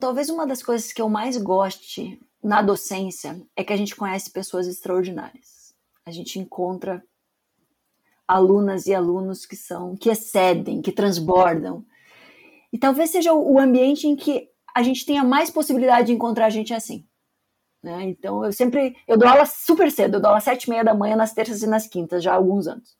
Talvez 0.00 0.30
uma 0.30 0.46
das 0.46 0.62
coisas 0.62 0.92
que 0.92 1.02
eu 1.02 1.08
mais 1.08 1.36
goste 1.36 2.18
na 2.42 2.62
docência 2.62 3.40
é 3.56 3.62
que 3.62 3.72
a 3.72 3.76
gente 3.76 3.94
conhece 3.94 4.30
pessoas 4.30 4.66
extraordinárias. 4.66 5.74
A 6.06 6.10
gente 6.10 6.38
encontra 6.38 7.02
alunas 8.26 8.86
e 8.86 8.94
alunos 8.94 9.44
que 9.44 9.56
são 9.56 9.96
que 9.96 10.10
excedem, 10.10 10.80
que 10.80 10.92
transbordam. 10.92 11.84
E 12.74 12.78
talvez 12.78 13.10
seja 13.10 13.32
o 13.32 13.56
ambiente 13.56 14.08
em 14.08 14.16
que 14.16 14.48
a 14.74 14.82
gente 14.82 15.06
tenha 15.06 15.22
mais 15.22 15.48
possibilidade 15.48 16.08
de 16.08 16.12
encontrar 16.12 16.50
gente 16.50 16.74
assim. 16.74 17.06
Né? 17.80 18.02
Então 18.02 18.44
eu 18.44 18.52
sempre 18.52 18.96
eu 19.06 19.16
dou 19.16 19.28
aula 19.28 19.46
super 19.46 19.88
cedo, 19.92 20.16
eu 20.16 20.20
dou 20.20 20.26
aula 20.30 20.38
às 20.38 20.44
sete 20.44 20.64
e 20.64 20.70
meia 20.70 20.82
da 20.82 20.92
manhã 20.92 21.14
nas 21.14 21.32
terças 21.32 21.62
e 21.62 21.68
nas 21.68 21.86
quintas 21.86 22.20
já 22.20 22.32
há 22.32 22.34
alguns 22.34 22.66
anos. 22.66 22.96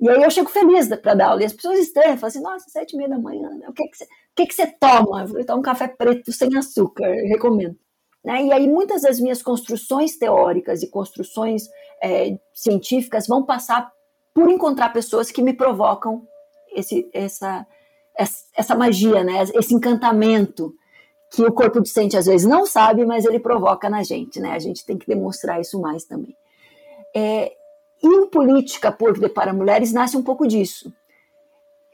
E 0.00 0.08
aí 0.08 0.22
eu 0.22 0.30
chego 0.30 0.48
feliz 0.48 0.88
para 0.96 1.12
dar 1.12 1.28
aula 1.28 1.42
e 1.42 1.44
as 1.44 1.52
pessoas 1.52 1.78
estranham, 1.78 2.16
falam 2.16 2.28
assim, 2.28 2.40
nossa, 2.40 2.70
sete 2.70 2.94
e 2.94 2.96
meia 2.96 3.10
da 3.10 3.18
manhã, 3.18 3.50
o 3.68 3.72
que 3.74 3.86
que 3.86 3.98
você, 3.98 4.04
o 4.04 4.08
que 4.34 4.46
que 4.46 4.54
você 4.54 4.66
toma? 4.80 5.20
Eu 5.20 5.28
falei, 5.28 5.44
um 5.50 5.60
café 5.60 5.88
preto 5.88 6.32
sem 6.32 6.56
açúcar, 6.56 7.12
recomendo. 7.28 7.78
Né? 8.24 8.46
E 8.46 8.52
aí 8.52 8.66
muitas 8.66 9.02
das 9.02 9.20
minhas 9.20 9.42
construções 9.42 10.16
teóricas 10.16 10.82
e 10.82 10.88
construções 10.88 11.64
é, 12.02 12.38
científicas 12.54 13.26
vão 13.26 13.44
passar 13.44 13.92
por 14.32 14.50
encontrar 14.50 14.88
pessoas 14.88 15.30
que 15.30 15.42
me 15.42 15.52
provocam 15.52 16.26
esse, 16.74 17.10
essa, 17.12 17.66
essa 18.16 18.74
magia, 18.74 19.24
né? 19.24 19.42
esse 19.54 19.74
encantamento 19.74 20.74
que 21.30 21.42
o 21.42 21.52
corpo 21.52 21.80
docente 21.80 22.16
às 22.16 22.26
vezes 22.26 22.46
não 22.46 22.66
sabe, 22.66 23.06
mas 23.06 23.24
ele 23.24 23.38
provoca 23.38 23.88
na 23.88 24.02
gente. 24.02 24.38
Né? 24.38 24.52
A 24.52 24.58
gente 24.58 24.84
tem 24.84 24.98
que 24.98 25.06
demonstrar 25.06 25.60
isso 25.60 25.80
mais 25.80 26.04
também. 26.04 26.36
É, 27.14 27.52
e 28.02 28.08
o 28.08 28.26
Política 28.26 28.90
por 28.92 29.16
para 29.30 29.52
Mulheres 29.52 29.92
nasce 29.92 30.16
um 30.16 30.22
pouco 30.22 30.46
disso. 30.46 30.92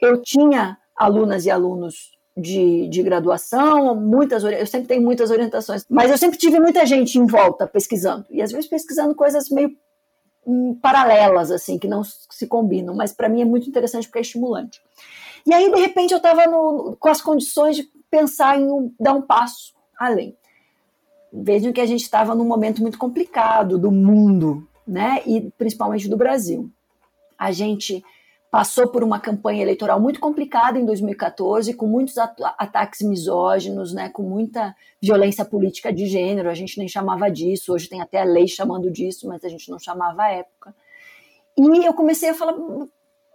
Eu 0.01 0.21
tinha 0.21 0.77
alunas 0.95 1.45
e 1.45 1.51
alunos 1.51 2.11
de, 2.35 2.87
de 2.87 3.03
graduação, 3.03 3.95
muitas 3.95 4.43
eu 4.43 4.65
sempre 4.65 4.87
tenho 4.87 5.01
muitas 5.01 5.29
orientações, 5.29 5.85
mas 5.89 6.09
eu 6.09 6.17
sempre 6.17 6.37
tive 6.37 6.59
muita 6.59 6.85
gente 6.85 7.17
em 7.19 7.25
volta 7.25 7.67
pesquisando, 7.67 8.25
e 8.29 8.41
às 8.41 8.51
vezes 8.51 8.69
pesquisando 8.69 9.13
coisas 9.13 9.49
meio 9.49 9.71
paralelas, 10.81 11.51
assim, 11.51 11.77
que 11.77 11.87
não 11.87 12.01
se 12.03 12.47
combinam, 12.47 12.95
mas 12.95 13.11
para 13.11 13.29
mim 13.29 13.41
é 13.41 13.45
muito 13.45 13.69
interessante 13.69 14.07
porque 14.07 14.19
é 14.19 14.21
estimulante. 14.21 14.81
E 15.45 15.53
aí, 15.53 15.71
de 15.71 15.79
repente, 15.79 16.11
eu 16.11 16.17
estava 16.17 16.43
com 16.99 17.09
as 17.09 17.21
condições 17.21 17.75
de 17.75 17.89
pensar 18.09 18.59
em 18.59 18.71
um, 18.71 18.93
dar 18.99 19.13
um 19.13 19.21
passo 19.21 19.73
além. 19.97 20.35
Vejam 21.31 21.71
que 21.71 21.81
a 21.81 21.85
gente 21.85 22.01
estava 22.01 22.33
num 22.33 22.45
momento 22.45 22.81
muito 22.81 22.97
complicado 22.97 23.77
do 23.77 23.91
mundo, 23.91 24.67
né, 24.87 25.21
e 25.25 25.51
principalmente 25.57 26.09
do 26.09 26.17
Brasil. 26.17 26.69
A 27.37 27.51
gente 27.51 28.03
passou 28.51 28.87
por 28.87 29.03
uma 29.03 29.19
campanha 29.19 29.61
eleitoral 29.61 29.99
muito 29.99 30.19
complicada 30.19 30.79
em 30.79 30.85
2014, 30.85 31.73
com 31.75 31.85
muitos 31.85 32.17
ataques 32.17 33.01
misóginos, 33.01 33.93
né, 33.93 34.09
com 34.09 34.23
muita 34.23 34.75
violência 34.99 35.45
política 35.45 35.93
de 35.93 36.07
gênero. 36.07 36.49
A 36.49 36.55
gente 36.55 36.79
nem 36.79 36.87
chamava 36.87 37.29
disso, 37.29 37.73
hoje 37.73 37.87
tem 37.87 38.01
até 38.01 38.21
a 38.21 38.25
lei 38.25 38.47
chamando 38.47 38.89
disso, 38.89 39.27
mas 39.27 39.43
a 39.43 39.49
gente 39.49 39.69
não 39.69 39.77
chamava 39.77 40.23
à 40.23 40.31
época. 40.31 40.75
E 41.55 41.85
eu 41.85 41.93
comecei 41.93 42.29
a 42.29 42.33
falar, 42.33 42.55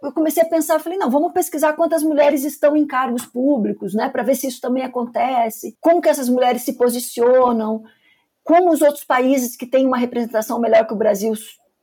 eu 0.05 0.11
comecei 0.11 0.43
a 0.43 0.47
pensar, 0.47 0.79
falei, 0.79 0.97
não, 0.97 1.09
vamos 1.09 1.33
pesquisar 1.33 1.73
quantas 1.73 2.03
mulheres 2.03 2.43
estão 2.43 2.75
em 2.75 2.85
cargos 2.85 3.25
públicos, 3.25 3.93
né, 3.93 4.09
para 4.09 4.23
ver 4.23 4.35
se 4.35 4.47
isso 4.47 4.61
também 4.61 4.83
acontece, 4.83 5.75
como 5.81 6.01
que 6.01 6.09
essas 6.09 6.29
mulheres 6.29 6.61
se 6.61 6.73
posicionam, 6.73 7.83
como 8.43 8.71
os 8.71 8.81
outros 8.81 9.03
países 9.03 9.55
que 9.57 9.65
têm 9.65 9.85
uma 9.85 9.97
representação 9.97 10.59
melhor 10.59 10.85
que 10.85 10.93
o 10.93 10.97
Brasil 10.97 11.33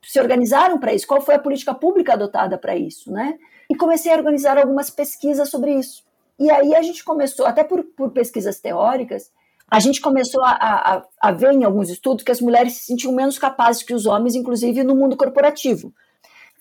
se 0.04 0.20
organizaram 0.20 0.78
para 0.78 0.94
isso? 0.94 1.06
Qual 1.06 1.20
foi 1.20 1.34
a 1.34 1.38
política 1.38 1.74
pública 1.74 2.12
adotada 2.12 2.56
para 2.56 2.76
isso, 2.76 3.10
né? 3.12 3.36
E 3.68 3.74
comecei 3.74 4.12
a 4.12 4.16
organizar 4.16 4.56
algumas 4.58 4.88
pesquisas 4.88 5.50
sobre 5.50 5.74
isso. 5.74 6.04
E 6.38 6.50
aí 6.50 6.74
a 6.74 6.82
gente 6.82 7.04
começou, 7.04 7.46
até 7.46 7.64
por, 7.64 7.82
por 7.84 8.10
pesquisas 8.10 8.60
teóricas, 8.60 9.30
a 9.68 9.80
gente 9.80 10.00
começou 10.00 10.42
a, 10.44 10.50
a, 10.50 11.02
a, 11.20 11.32
ver 11.32 11.52
em 11.52 11.64
alguns 11.64 11.88
estudos 11.88 12.22
que 12.22 12.30
as 12.30 12.40
mulheres 12.40 12.74
se 12.74 12.84
sentiam 12.84 13.12
menos 13.12 13.38
capazes 13.38 13.82
que 13.82 13.94
os 13.94 14.06
homens, 14.06 14.34
inclusive 14.34 14.84
no 14.84 14.94
mundo 14.94 15.16
corporativo. 15.16 15.92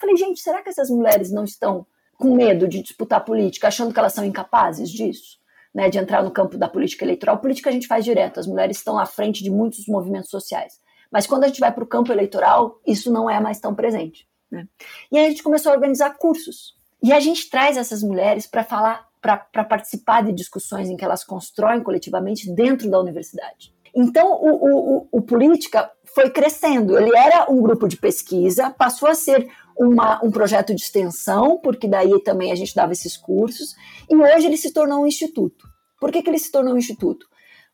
Falei, 0.01 0.17
gente, 0.17 0.41
será 0.41 0.63
que 0.63 0.69
essas 0.69 0.89
mulheres 0.89 1.31
não 1.31 1.43
estão 1.43 1.85
com 2.17 2.35
medo 2.35 2.67
de 2.67 2.81
disputar 2.81 3.23
política, 3.23 3.67
achando 3.67 3.93
que 3.93 3.99
elas 3.99 4.13
são 4.13 4.25
incapazes 4.25 4.89
disso? 4.89 5.39
Né, 5.73 5.89
de 5.89 5.97
entrar 5.97 6.21
no 6.21 6.31
campo 6.31 6.57
da 6.57 6.67
política 6.67 7.05
eleitoral. 7.05 7.37
Política 7.37 7.69
a 7.69 7.71
gente 7.71 7.87
faz 7.87 8.03
direto, 8.03 8.41
as 8.41 8.47
mulheres 8.47 8.75
estão 8.75 8.99
à 8.99 9.05
frente 9.05 9.41
de 9.41 9.49
muitos 9.49 9.87
movimentos 9.87 10.29
sociais. 10.29 10.81
Mas 11.09 11.25
quando 11.25 11.45
a 11.45 11.47
gente 11.47 11.61
vai 11.61 11.71
para 11.71 11.83
o 11.83 11.87
campo 11.87 12.11
eleitoral, 12.11 12.81
isso 12.85 13.09
não 13.09 13.29
é 13.29 13.39
mais 13.39 13.57
tão 13.57 13.73
presente. 13.73 14.27
Né? 14.51 14.67
E 15.09 15.17
aí 15.17 15.27
a 15.27 15.29
gente 15.29 15.43
começou 15.43 15.71
a 15.71 15.75
organizar 15.75 16.17
cursos. 16.17 16.75
E 17.01 17.13
a 17.13 17.21
gente 17.21 17.49
traz 17.49 17.77
essas 17.77 18.03
mulheres 18.03 18.45
para 18.45 18.65
falar, 18.65 19.07
para 19.21 19.63
participar 19.63 20.23
de 20.23 20.33
discussões 20.33 20.89
em 20.89 20.97
que 20.97 21.05
elas 21.05 21.23
constroem 21.23 21.81
coletivamente 21.81 22.51
dentro 22.51 22.89
da 22.89 22.99
universidade. 22.99 23.73
Então, 23.93 24.33
o, 24.33 24.99
o, 24.99 25.07
o, 25.11 25.21
Política 25.21 25.91
foi 26.15 26.29
crescendo. 26.29 26.97
Ele 26.97 27.15
era 27.15 27.51
um 27.51 27.61
grupo 27.61 27.87
de 27.87 27.97
pesquisa, 27.97 28.69
passou 28.69 29.09
a 29.09 29.15
ser 29.15 29.49
uma, 29.77 30.23
um 30.23 30.31
projeto 30.31 30.73
de 30.73 30.81
extensão, 30.81 31.59
porque 31.61 31.87
daí 31.87 32.21
também 32.23 32.51
a 32.51 32.55
gente 32.55 32.75
dava 32.75 32.91
esses 32.91 33.17
cursos, 33.17 33.75
e 34.09 34.15
hoje 34.15 34.47
ele 34.47 34.57
se 34.57 34.71
tornou 34.71 35.01
um 35.01 35.07
instituto. 35.07 35.67
Por 35.99 36.11
que, 36.11 36.21
que 36.21 36.29
ele 36.29 36.39
se 36.39 36.51
tornou 36.51 36.73
um 36.73 36.77
instituto? 36.77 37.27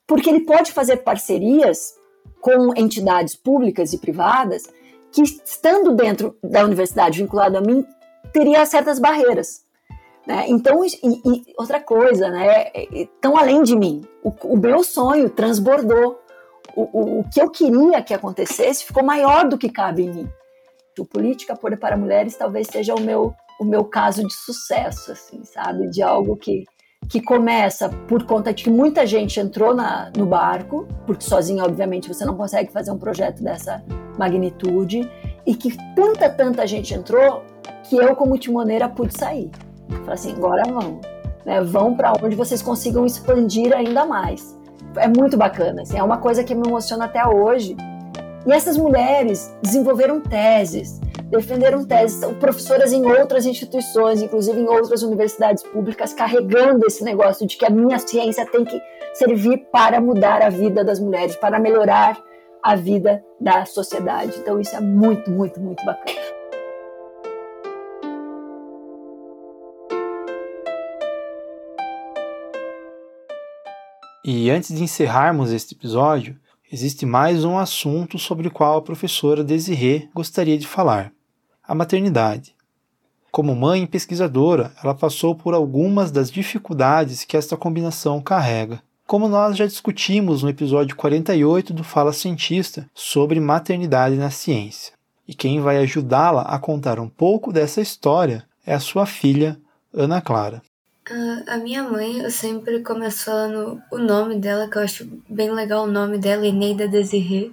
Porque 0.06 0.30
ele 0.30 0.42
pode 0.42 0.72
fazer 0.72 0.98
parcerias 0.98 1.96
com 2.42 2.74
entidades 2.76 3.36
públicas 3.36 3.94
e 3.94 3.98
privadas 3.98 4.64
que, 5.12 5.22
estando 5.22 5.96
dentro 5.96 6.38
da 6.44 6.64
universidade, 6.64 7.22
vinculado 7.22 7.58
a 7.58 7.62
mim, 7.62 7.86
teria 8.32 8.66
certas 8.66 9.00
barreiras. 9.00 9.66
Né? 10.26 10.46
Então, 10.50 10.84
e, 10.84 10.90
e, 11.04 11.54
outra 11.58 11.80
coisa, 11.80 12.30
né? 12.30 12.70
tão 13.22 13.38
além 13.38 13.64
de 13.64 13.76
mim, 13.78 14.06
o, 14.22 14.34
o 14.44 14.58
meu 14.58 14.84
sonho 14.84 15.30
transbordou. 15.30 16.20
O, 16.76 16.82
o, 16.82 17.20
o, 17.22 17.30
que 17.30 17.42
eu 17.42 17.50
queria 17.50 18.04
que 18.04 18.14
acontecesse 18.14 18.86
ficou 18.86 19.04
maior 19.04 19.48
do 19.48 19.58
que 19.58 19.70
cabe 19.70 20.04
em 20.04 20.14
mim. 20.14 20.30
O 21.02 21.06
Política 21.06 21.56
Poder 21.56 21.78
para 21.78 21.98
Mulheres 21.98 22.36
talvez 22.36 22.68
seja 22.68 22.94
o 22.96 23.02
meu, 23.02 23.34
o 23.60 23.66
meu 23.66 23.84
caso 23.84 24.26
de 24.26 24.34
sucesso, 24.34 25.12
assim, 25.12 25.44
sabe? 25.44 25.90
De 25.90 26.02
algo 26.02 26.36
que, 26.36 26.64
que 27.10 27.22
começa 27.22 27.90
por 28.08 28.24
conta 28.24 28.54
de 28.54 28.66
que 28.66 28.70
muita 28.70 29.06
gente 29.06 29.40
entrou 29.40 29.74
na, 29.74 30.12
no 30.16 30.26
barco, 30.26 30.88
porque 31.06 31.24
sozinho, 31.24 31.64
obviamente, 31.64 32.08
você 32.08 32.26
não 32.26 32.36
consegue 32.36 32.72
fazer 32.72 32.92
um 32.92 32.98
projeto 32.98 33.44
dessa 33.44 33.84
magnitude, 34.18 35.10
e 35.46 35.56
que 35.56 35.76
tanta, 35.96 36.30
tanta 36.30 36.68
gente 36.68 36.94
entrou 36.94 37.44
que 37.84 37.96
eu, 37.96 38.16
como 38.16 38.38
timoneira, 38.38 38.90
pude 38.90 39.18
sair. 39.18 39.50
Falei 39.90 40.14
assim, 40.14 40.34
agora 40.34 40.64
vão. 40.70 41.00
Né? 41.46 41.62
Vão 41.62 41.96
para 41.96 42.14
onde 42.22 42.36
vocês 42.36 42.62
consigam 42.62 43.06
expandir 43.06 43.74
ainda 43.74 44.06
mais. 44.06 44.58
É 44.98 45.08
muito 45.08 45.38
bacana, 45.38 45.84
assim, 45.84 45.98
é 45.98 46.04
uma 46.04 46.18
coisa 46.18 46.44
que 46.44 46.54
me 46.54 46.68
emociona 46.68 47.06
até 47.06 47.26
hoje. 47.26 47.78
E 48.48 48.52
essas 48.54 48.78
mulheres 48.78 49.54
desenvolveram 49.62 50.22
teses, 50.22 51.02
defenderam 51.30 51.84
teses, 51.84 52.18
são 52.18 52.34
professoras 52.36 52.94
em 52.94 53.06
outras 53.06 53.46
instituições, 53.46 54.22
inclusive 54.22 54.58
em 54.58 54.70
outras 54.70 55.04
universidades 55.04 55.64
públicas, 55.64 56.14
carregando 56.14 56.88
esse 56.88 57.04
negócio 57.04 57.46
de 57.46 57.58
que 57.58 57.66
a 57.66 57.70
minha 57.70 58.00
ciência 58.00 58.46
tem 58.46 58.64
que 58.64 58.82
servir 59.16 59.68
para 59.70 60.00
mudar 60.00 60.42
a 60.42 60.50
vida 60.50 60.82
das 60.82 60.98
mulheres, 60.98 61.36
para 61.36 61.60
melhorar 61.60 62.18
a 62.64 62.74
vida 62.74 63.22
da 63.38 63.66
sociedade. 63.66 64.38
Então 64.38 64.62
isso 64.62 64.78
é 64.78 64.80
muito, 64.80 65.30
muito, 65.30 65.60
muito 65.60 65.84
bacana. 65.84 66.18
E 74.24 74.50
antes 74.50 74.74
de 74.74 74.82
encerrarmos 74.82 75.52
este 75.52 75.76
episódio, 75.76 76.40
existe 76.72 77.06
mais 77.06 77.44
um 77.44 77.58
assunto 77.58 78.20
sobre 78.20 78.48
o 78.48 78.52
qual 78.52 78.78
a 78.78 78.82
professora 78.82 79.44
Desirê 79.44 80.10
gostaria 80.14 80.58
de 80.58 80.68
falar: 80.68 81.12
a 81.64 81.74
maternidade. 81.74 82.56
Como 83.32 83.56
mãe 83.56 83.84
e 83.84 83.88
pesquisadora, 83.88 84.72
ela 84.84 84.96
passou 84.96 85.36
por 85.36 85.54
algumas 85.54 86.12
das 86.12 86.32
dificuldades 86.32 87.24
que 87.24 87.38
esta 87.38 87.56
combinação 87.56 88.22
carrega. 88.22 88.82
Como 89.06 89.30
nós 89.30 89.56
já 89.56 89.66
discutimos 89.66 90.44
no 90.44 90.50
episódio 90.50 90.96
48 90.96 91.74
do 91.74 91.84
Fala 91.84 92.12
Cientista 92.12 92.90
sobre 92.94 93.40
maternidade 93.40 94.16
na 94.16 94.30
ciência. 94.30 94.94
E 95.28 95.34
quem 95.34 95.62
vai 95.62 95.78
ajudá-la 95.78 96.42
a 96.42 96.58
contar 96.58 97.00
um 97.00 97.08
pouco 97.08 97.54
dessa 97.54 97.82
história 97.82 98.46
é 98.66 98.74
a 98.74 98.80
sua 98.80 99.06
filha, 99.06 99.58
Ana 99.94 100.22
Clara. 100.22 100.62
A, 101.10 101.54
a 101.54 101.58
minha 101.58 101.84
mãe, 101.84 102.20
eu 102.20 102.30
sempre 102.30 102.84
começo 102.84 103.26
falando 103.26 103.82
o 103.90 103.98
nome 103.98 104.40
dela, 104.40 104.70
que 104.70 104.78
eu 104.78 104.82
acho 104.82 105.06
bem 105.30 105.50
legal 105.52 105.86
o 105.86 105.92
nome 105.92 106.18
dela, 106.18 106.46
Eneida 106.46 106.88
Desirê. 106.88 107.52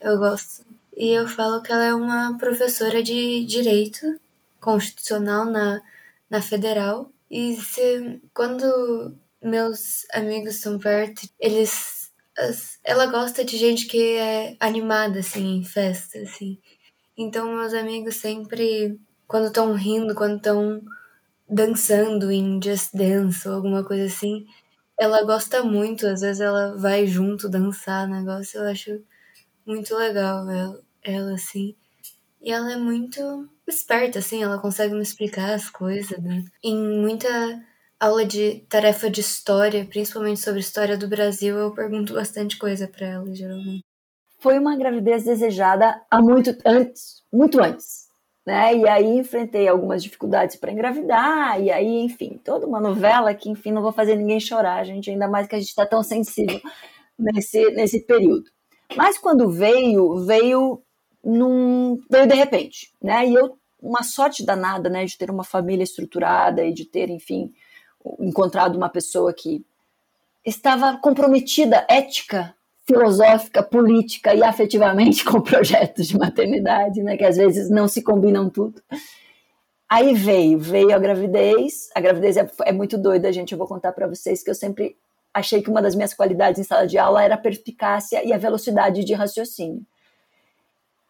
Eu 0.00 0.18
gosto. 0.18 0.64
E 0.96 1.10
eu 1.10 1.28
falo 1.28 1.62
que 1.62 1.70
ela 1.70 1.84
é 1.84 1.94
uma 1.94 2.36
professora 2.38 3.00
de 3.00 3.44
Direito 3.44 4.18
Constitucional 4.60 5.44
na, 5.44 5.80
na 6.28 6.42
Federal. 6.42 7.08
E 7.30 7.54
se, 7.56 8.20
quando 8.34 9.14
meus 9.40 10.04
amigos 10.12 10.56
estão 10.56 10.78
perto, 10.78 11.28
eles. 11.38 12.10
As, 12.36 12.80
ela 12.82 13.06
gosta 13.06 13.44
de 13.44 13.56
gente 13.56 13.86
que 13.86 14.16
é 14.16 14.56
animada, 14.58 15.20
assim, 15.20 15.58
em 15.58 15.64
festa, 15.64 16.18
assim. 16.18 16.58
Então, 17.16 17.54
meus 17.54 17.74
amigos 17.74 18.16
sempre, 18.16 18.98
quando 19.26 19.46
estão 19.46 19.72
rindo, 19.74 20.16
quando 20.16 20.36
estão 20.36 20.82
dançando 21.48 22.30
em 22.30 22.60
Just 22.62 22.90
Dance 22.94 23.48
ou 23.48 23.54
alguma 23.54 23.84
coisa 23.84 24.06
assim, 24.06 24.46
ela 24.98 25.22
gosta 25.24 25.62
muito, 25.62 26.06
às 26.06 26.20
vezes 26.20 26.40
ela 26.40 26.76
vai 26.76 27.06
junto 27.06 27.48
dançar 27.48 28.08
negócio, 28.08 28.60
eu 28.60 28.68
acho 28.68 29.02
muito 29.66 29.94
legal 29.96 30.48
ela, 30.50 30.82
ela 31.02 31.34
assim. 31.34 31.74
E 32.40 32.52
ela 32.52 32.72
é 32.72 32.76
muito 32.76 33.48
esperta, 33.66 34.18
assim, 34.18 34.42
ela 34.42 34.58
consegue 34.58 34.94
me 34.94 35.02
explicar 35.02 35.54
as 35.54 35.68
coisas, 35.68 36.18
né? 36.22 36.44
Em 36.62 36.76
muita 36.76 37.28
aula 37.98 38.24
de 38.24 38.60
tarefa 38.68 39.10
de 39.10 39.20
história, 39.20 39.84
principalmente 39.84 40.40
sobre 40.40 40.60
história 40.60 40.96
do 40.96 41.08
Brasil, 41.08 41.56
eu 41.56 41.74
pergunto 41.74 42.14
bastante 42.14 42.56
coisa 42.56 42.86
para 42.86 43.06
ela, 43.06 43.34
geralmente. 43.34 43.84
Foi 44.40 44.58
uma 44.58 44.76
gravidez 44.76 45.24
desejada 45.24 46.00
há 46.10 46.22
muito 46.22 46.56
antes, 46.64 47.24
muito 47.32 47.60
antes 47.60 48.07
né? 48.48 48.74
E 48.74 48.88
aí 48.88 49.18
enfrentei 49.18 49.68
algumas 49.68 50.02
dificuldades 50.02 50.56
para 50.56 50.72
engravidar, 50.72 51.60
e 51.60 51.70
aí, 51.70 52.00
enfim, 52.00 52.40
toda 52.42 52.66
uma 52.66 52.80
novela 52.80 53.34
que, 53.34 53.50
enfim, 53.50 53.72
não 53.72 53.82
vou 53.82 53.92
fazer 53.92 54.16
ninguém 54.16 54.40
chorar, 54.40 54.84
gente, 54.84 55.10
ainda 55.10 55.28
mais 55.28 55.46
que 55.46 55.54
a 55.54 55.58
gente 55.58 55.68
está 55.68 55.84
tão 55.84 56.02
sensível 56.02 56.58
nesse, 57.18 57.62
nesse 57.72 58.00
período. 58.06 58.50
Mas 58.96 59.18
quando 59.18 59.50
veio, 59.50 60.24
veio 60.24 60.82
num, 61.22 62.00
veio 62.10 62.26
de 62.26 62.34
repente, 62.34 62.90
né? 63.02 63.28
E 63.28 63.34
eu 63.34 63.58
uma 63.82 64.02
sorte 64.02 64.44
danada, 64.44 64.88
né, 64.88 65.04
de 65.04 65.16
ter 65.16 65.30
uma 65.30 65.44
família 65.44 65.84
estruturada 65.84 66.64
e 66.64 66.72
de 66.72 66.86
ter, 66.86 67.10
enfim, 67.10 67.52
encontrado 68.18 68.76
uma 68.76 68.88
pessoa 68.88 69.32
que 69.32 69.64
estava 70.44 70.96
comprometida 70.96 71.86
ética 71.88 72.56
filosófica, 72.88 73.62
política 73.62 74.34
e 74.34 74.42
afetivamente 74.42 75.22
com 75.26 75.42
projetos 75.42 76.08
de 76.08 76.18
maternidade, 76.18 77.02
né, 77.02 77.18
que 77.18 77.24
às 77.24 77.36
vezes 77.36 77.68
não 77.68 77.86
se 77.86 78.02
combinam 78.02 78.48
tudo. 78.48 78.82
Aí 79.90 80.14
veio, 80.14 80.58
veio 80.58 80.94
a 80.94 80.98
gravidez. 80.98 81.90
A 81.94 82.00
gravidez 82.00 82.36
é, 82.36 82.50
é 82.64 82.72
muito 82.72 82.96
doida, 82.96 83.32
gente. 83.32 83.52
Eu 83.52 83.58
vou 83.58 83.66
contar 83.66 83.92
para 83.92 84.06
vocês 84.06 84.42
que 84.42 84.50
eu 84.50 84.54
sempre 84.54 84.96
achei 85.32 85.62
que 85.62 85.70
uma 85.70 85.82
das 85.82 85.94
minhas 85.94 86.14
qualidades 86.14 86.58
em 86.58 86.64
sala 86.64 86.86
de 86.86 86.98
aula 86.98 87.22
era 87.22 87.34
a 87.34 87.38
perspicácia 87.38 88.24
e 88.24 88.32
a 88.32 88.38
velocidade 88.38 89.04
de 89.04 89.14
raciocínio. 89.14 89.82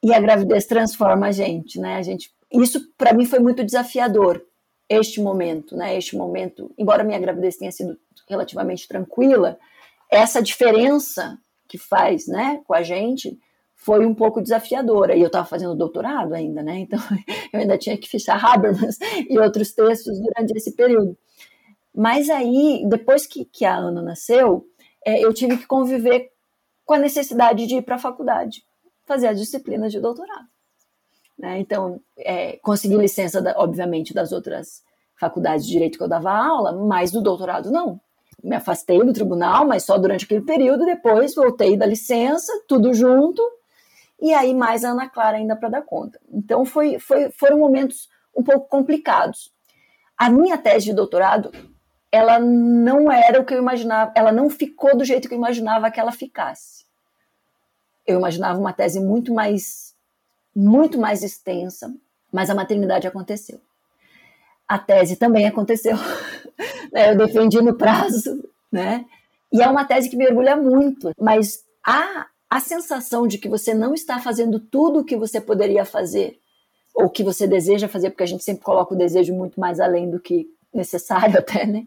E 0.03 0.13
a 0.13 0.21
gravidez 0.21 0.67
transforma 0.67 1.29
a 1.29 1.33
gente, 1.33 1.81
né? 1.81 1.97
A 1.97 2.03
gente, 2.03 2.33
isso 2.53 2.93
para 2.97 3.13
mim 3.13 3.25
foi 3.25 3.41
muito 3.41 3.65
desafiador 3.65 4.45
este 4.89 5.21
momento, 5.21 5.77
né? 5.77 5.97
Este 5.97 6.17
momento, 6.17 6.71
embora 6.79 7.03
minha 7.03 7.19
gravidez 7.19 7.57
tenha 7.57 7.73
sido 7.73 7.99
relativamente 8.29 8.87
tranquila, 8.87 9.59
essa 10.11 10.41
diferença 10.41 11.37
que 11.69 11.77
faz 11.79 12.27
né, 12.27 12.63
com 12.67 12.75
a 12.75 12.83
gente 12.83 13.39
foi 13.75 14.05
um 14.05 14.15
pouco 14.15 14.43
desafiadora. 14.43 15.15
E 15.15 15.21
eu 15.21 15.29
estava 15.29 15.47
fazendo 15.47 15.75
doutorado 15.77 16.35
ainda, 16.35 16.63
né? 16.63 16.81
Então 16.81 16.99
eu 17.53 17.61
ainda 17.61 17.79
tinha 17.79 17.97
que 17.97 18.09
fechar 18.09 18.43
Habermas 18.45 18.99
e 19.29 19.39
outros 19.39 19.73
textos 19.73 20.19
durante 20.19 20.57
esse 20.57 20.75
período. 20.75 21.17
Mas 21.95 22.29
aí, 22.29 22.85
depois 22.89 23.27
que, 23.27 23.45
que 23.45 23.65
a 23.65 23.77
Ana 23.77 24.03
nasceu, 24.03 24.67
é, 25.05 25.25
eu 25.25 25.33
tive 25.33 25.57
que 25.57 25.67
conviver 25.67 26.31
com 26.85 26.95
a 26.95 26.99
necessidade 26.99 27.67
de 27.67 27.77
ir 27.77 27.83
para 27.83 27.97
a 27.97 27.99
faculdade, 27.99 28.65
fazer 29.05 29.29
as 29.29 29.39
disciplinas 29.39 29.93
de 29.93 30.01
doutorado. 30.01 30.47
Né? 31.39 31.59
Então, 31.61 32.01
é, 32.17 32.57
consegui 32.59 32.97
licença, 32.97 33.41
da, 33.41 33.55
obviamente, 33.59 34.15
das 34.15 34.33
outras 34.33 34.83
faculdades 35.19 35.67
de 35.67 35.73
direito 35.73 35.99
que 35.99 36.05
eu 36.05 36.09
dava 36.09 36.33
aula, 36.33 36.73
mas 36.73 37.11
do 37.11 37.21
doutorado 37.21 37.71
não 37.71 38.01
me 38.43 38.57
afastei 38.57 38.99
do 38.99 39.13
tribunal, 39.13 39.67
mas 39.67 39.85
só 39.85 39.99
durante 39.99 40.25
aquele 40.25 40.43
período, 40.43 40.85
depois 40.85 41.35
voltei 41.35 41.77
da 41.77 41.87
licença, 41.87 42.53
tudo 42.69 42.95
junto, 42.95 43.43
e 44.21 44.33
aí 44.33 44.55
mais 44.55 44.85
a 44.85 44.91
Ana 44.91 45.09
Clara 45.09 45.37
ainda 45.37 45.57
para 45.57 45.69
dar 45.69 45.83
conta. 45.83 46.21
Então 46.33 46.65
foi, 46.65 46.99
foi, 46.99 47.31
foram 47.31 47.59
momentos 47.59 48.09
um 48.37 48.43
pouco 48.43 48.69
complicados. 48.69 49.53
A 50.17 50.31
minha 50.31 50.59
tese 50.59 50.87
de 50.87 50.93
doutorado, 50.93 51.51
ela 52.11 52.39
não 52.39 53.11
era 53.11 53.41
o 53.41 53.45
que 53.45 53.55
eu 53.55 53.59
imaginava, 53.59 54.13
ela 54.15 54.33
não 54.33 54.49
ficou 54.49 54.97
do 54.97 55.05
jeito 55.05 55.29
que 55.29 55.35
eu 55.35 55.39
imaginava 55.39 55.91
que 55.91 56.01
ela 56.01 56.13
ficasse. 56.13 56.87
Eu 58.07 58.19
imaginava 58.19 58.59
uma 58.59 58.73
tese 58.73 59.01
muito 59.01 59.33
mais 59.35 59.89
muito 60.55 60.99
mais 60.99 61.23
extensa, 61.23 61.95
Mas 62.33 62.51
a 62.51 62.55
maternidade 62.55 63.07
aconteceu. 63.07 63.61
A 64.67 64.77
tese 64.79 65.17
também 65.17 65.47
aconteceu. 65.47 65.97
Né, 66.93 67.13
eu 67.13 67.17
defendi 67.17 67.61
no 67.63 67.75
prazo, 67.75 68.43
né? 68.73 69.05
E 69.53 69.63
é 69.63 69.69
uma 69.69 69.85
tese 69.85 70.11
que 70.11 70.17
me 70.17 70.27
orgulha 70.27 70.57
muito, 70.57 71.13
mas 71.19 71.65
a, 71.87 72.27
a 72.51 72.61
sensação 72.61 73.27
de 73.27 73.39
que 73.39 73.49
você 73.49 73.73
não 73.73 73.95
está 73.95 74.19
fazendo 74.19 74.59
tudo 74.59 75.01
o 75.01 75.05
que 75.05 75.17
você 75.17 75.41
poderia 75.41 75.85
fazer, 75.85 76.39
ou 76.95 77.09
que 77.09 77.23
você 77.23 77.47
deseja 77.47 77.89
fazer, 77.89 78.11
porque 78.11 78.25
a 78.25 78.27
gente 78.27 78.45
sempre 78.45 78.65
coloca 78.65 78.95
o 78.95 78.99
desejo 78.99 79.33
muito 79.35 79.59
mais 79.59 79.79
além 79.79 80.11
do 80.11 80.19
que 80.19 80.49
necessário 80.75 81.39
até, 81.39 81.65
né? 81.65 81.85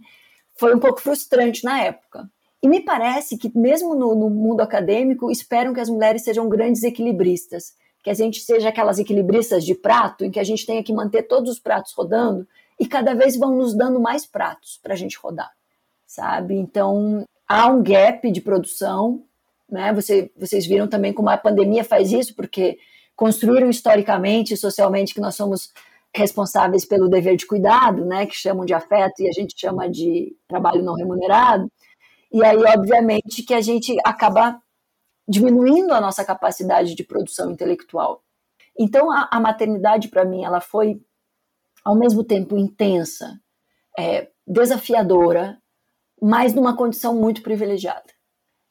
Foi 0.55 0.75
um 0.75 0.79
pouco 0.79 1.01
frustrante 1.01 1.63
na 1.63 1.81
época. 1.81 2.29
E 2.63 2.67
me 2.67 2.79
parece 2.79 3.37
que, 3.37 3.51
mesmo 3.57 3.95
no, 3.95 4.13
no 4.15 4.29
mundo 4.29 4.61
acadêmico, 4.61 5.31
esperam 5.31 5.73
que 5.73 5.79
as 5.79 5.89
mulheres 5.89 6.23
sejam 6.23 6.47
grandes 6.47 6.83
equilibristas, 6.83 7.73
que 8.03 8.09
a 8.09 8.13
gente 8.13 8.39
seja 8.39 8.69
aquelas 8.69 8.99
equilibristas 8.99 9.65
de 9.65 9.73
prato, 9.73 10.23
em 10.23 10.31
que 10.31 10.39
a 10.39 10.43
gente 10.43 10.65
tenha 10.65 10.83
que 10.83 10.93
manter 10.93 11.23
todos 11.23 11.51
os 11.51 11.59
pratos 11.59 11.93
rodando 11.93 12.47
e 12.81 12.87
cada 12.87 13.13
vez 13.13 13.37
vão 13.37 13.55
nos 13.55 13.75
dando 13.75 13.99
mais 13.99 14.25
pratos 14.25 14.79
para 14.81 14.95
a 14.95 14.97
gente 14.97 15.15
rodar, 15.15 15.51
sabe? 16.07 16.55
Então 16.55 17.23
há 17.47 17.67
um 17.67 17.83
gap 17.83 18.31
de 18.31 18.41
produção, 18.41 19.23
né? 19.69 19.93
Você, 19.93 20.31
vocês 20.35 20.65
viram 20.65 20.87
também 20.87 21.13
como 21.13 21.29
a 21.29 21.37
pandemia 21.37 21.83
faz 21.83 22.11
isso, 22.11 22.35
porque 22.35 22.79
construíram 23.15 23.69
historicamente 23.69 24.55
e 24.55 24.57
socialmente 24.57 25.13
que 25.13 25.21
nós 25.21 25.35
somos 25.35 25.71
responsáveis 26.11 26.83
pelo 26.83 27.07
dever 27.07 27.37
de 27.37 27.45
cuidado, 27.45 28.03
né? 28.03 28.25
Que 28.25 28.35
chamam 28.35 28.65
de 28.65 28.73
afeto 28.73 29.21
e 29.21 29.29
a 29.29 29.31
gente 29.31 29.53
chama 29.55 29.87
de 29.87 30.35
trabalho 30.47 30.81
não 30.81 30.95
remunerado. 30.95 31.71
E 32.33 32.43
aí, 32.43 32.57
obviamente, 32.57 33.43
que 33.43 33.53
a 33.53 33.61
gente 33.61 33.95
acaba 34.03 34.59
diminuindo 35.27 35.93
a 35.93 36.01
nossa 36.01 36.25
capacidade 36.25 36.95
de 36.95 37.03
produção 37.03 37.51
intelectual. 37.51 38.23
Então, 38.75 39.11
a, 39.11 39.29
a 39.31 39.39
maternidade, 39.39 40.07
para 40.07 40.25
mim, 40.25 40.43
ela 40.43 40.59
foi 40.59 40.99
ao 41.83 41.95
mesmo 41.95 42.23
tempo 42.23 42.57
intensa, 42.57 43.39
é, 43.97 44.29
desafiadora, 44.45 45.57
mas 46.21 46.53
numa 46.53 46.75
condição 46.75 47.15
muito 47.15 47.41
privilegiada. 47.41 48.11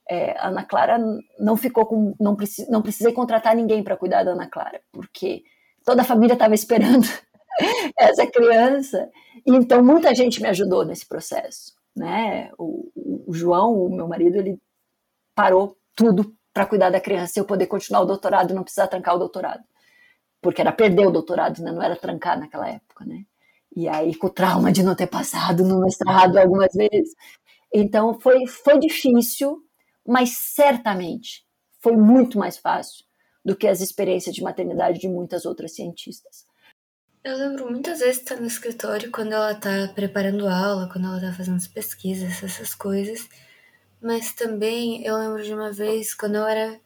É, 0.09 0.37
Ana 0.45 0.65
Clara 0.65 0.99
não 1.39 1.57
ficou 1.57 1.87
com, 1.87 2.15
não, 2.19 2.35
precis, 2.35 2.69
não 2.69 2.83
precisei 2.83 3.13
contratar 3.13 3.55
ninguém 3.55 3.83
para 3.83 3.97
cuidar 3.97 4.25
da 4.25 4.33
Ana 4.33 4.49
Clara, 4.49 4.81
porque 4.93 5.43
toda 5.85 6.03
a 6.03 6.05
família 6.05 6.35
estava 6.35 6.55
esperando 6.55 7.07
essa 7.97 8.27
criança, 8.27 9.09
então 9.47 9.85
muita 9.85 10.15
gente 10.15 10.41
me 10.43 10.49
ajudou 10.49 10.85
nesse 10.85 11.07
processo, 11.07 11.75
né? 11.97 12.51
O, 12.59 12.91
o 13.27 13.33
João, 13.33 13.75
o 13.75 13.95
meu 13.95 14.09
marido, 14.09 14.37
ele 14.37 14.61
parou 15.35 15.77
tudo 15.95 16.35
para 16.53 16.67
cuidar 16.67 16.91
da 16.91 17.01
criança, 17.01 17.39
eu 17.39 17.45
poder 17.45 17.67
continuar 17.67 18.01
o 18.01 18.07
doutorado 18.07 18.51
e 18.51 18.55
não 18.55 18.65
precisar 18.65 18.89
trancar 18.89 19.15
o 19.15 19.19
doutorado 19.19 19.63
porque 20.41 20.61
era 20.61 20.73
perder 20.73 21.07
o 21.07 21.11
doutorado, 21.11 21.63
né? 21.63 21.71
não 21.71 21.83
era 21.83 21.97
trancar 21.97 22.39
naquela 22.39 22.69
época, 22.69 23.05
né? 23.05 23.25
E 23.75 23.89
aí 23.89 24.15
com 24.15 24.27
o 24.27 24.31
trauma 24.31 24.73
de 24.73 24.83
não 24.83 24.95
ter 24.95 25.07
passado 25.07 25.65
no 25.65 25.81
mestrado 25.81 26.37
algumas 26.37 26.73
vezes. 26.75 27.15
Então 27.73 28.19
foi, 28.19 28.47
foi 28.47 28.79
difícil, 28.79 29.63
mas 30.07 30.31
certamente 30.31 31.45
foi 31.79 31.97
muito 31.97 32.39
mais 32.39 32.57
fácil 32.57 33.05
do 33.45 33.57
que 33.57 33.67
as 33.67 33.81
experiências 33.81 34.35
de 34.35 34.43
maternidade 34.43 34.99
de 34.99 35.09
muitas 35.09 35.45
outras 35.45 35.75
cientistas. 35.75 36.45
Eu 37.23 37.37
lembro 37.37 37.71
muitas 37.71 38.01
vezes 38.01 38.19
estar 38.19 38.37
no 38.37 38.47
escritório 38.47 39.11
quando 39.11 39.33
ela 39.33 39.53
está 39.53 39.89
preparando 39.95 40.49
aula, 40.49 40.89
quando 40.91 41.07
ela 41.07 41.17
está 41.17 41.33
fazendo 41.33 41.57
as 41.57 41.69
pesquisas, 41.69 42.43
essas 42.43 42.75
coisas. 42.75 43.29
Mas 44.01 44.33
também 44.33 45.05
eu 45.05 45.17
lembro 45.17 45.43
de 45.43 45.53
uma 45.53 45.71
vez 45.71 46.15
quando 46.15 46.37
eu 46.37 46.47
era. 46.47 46.81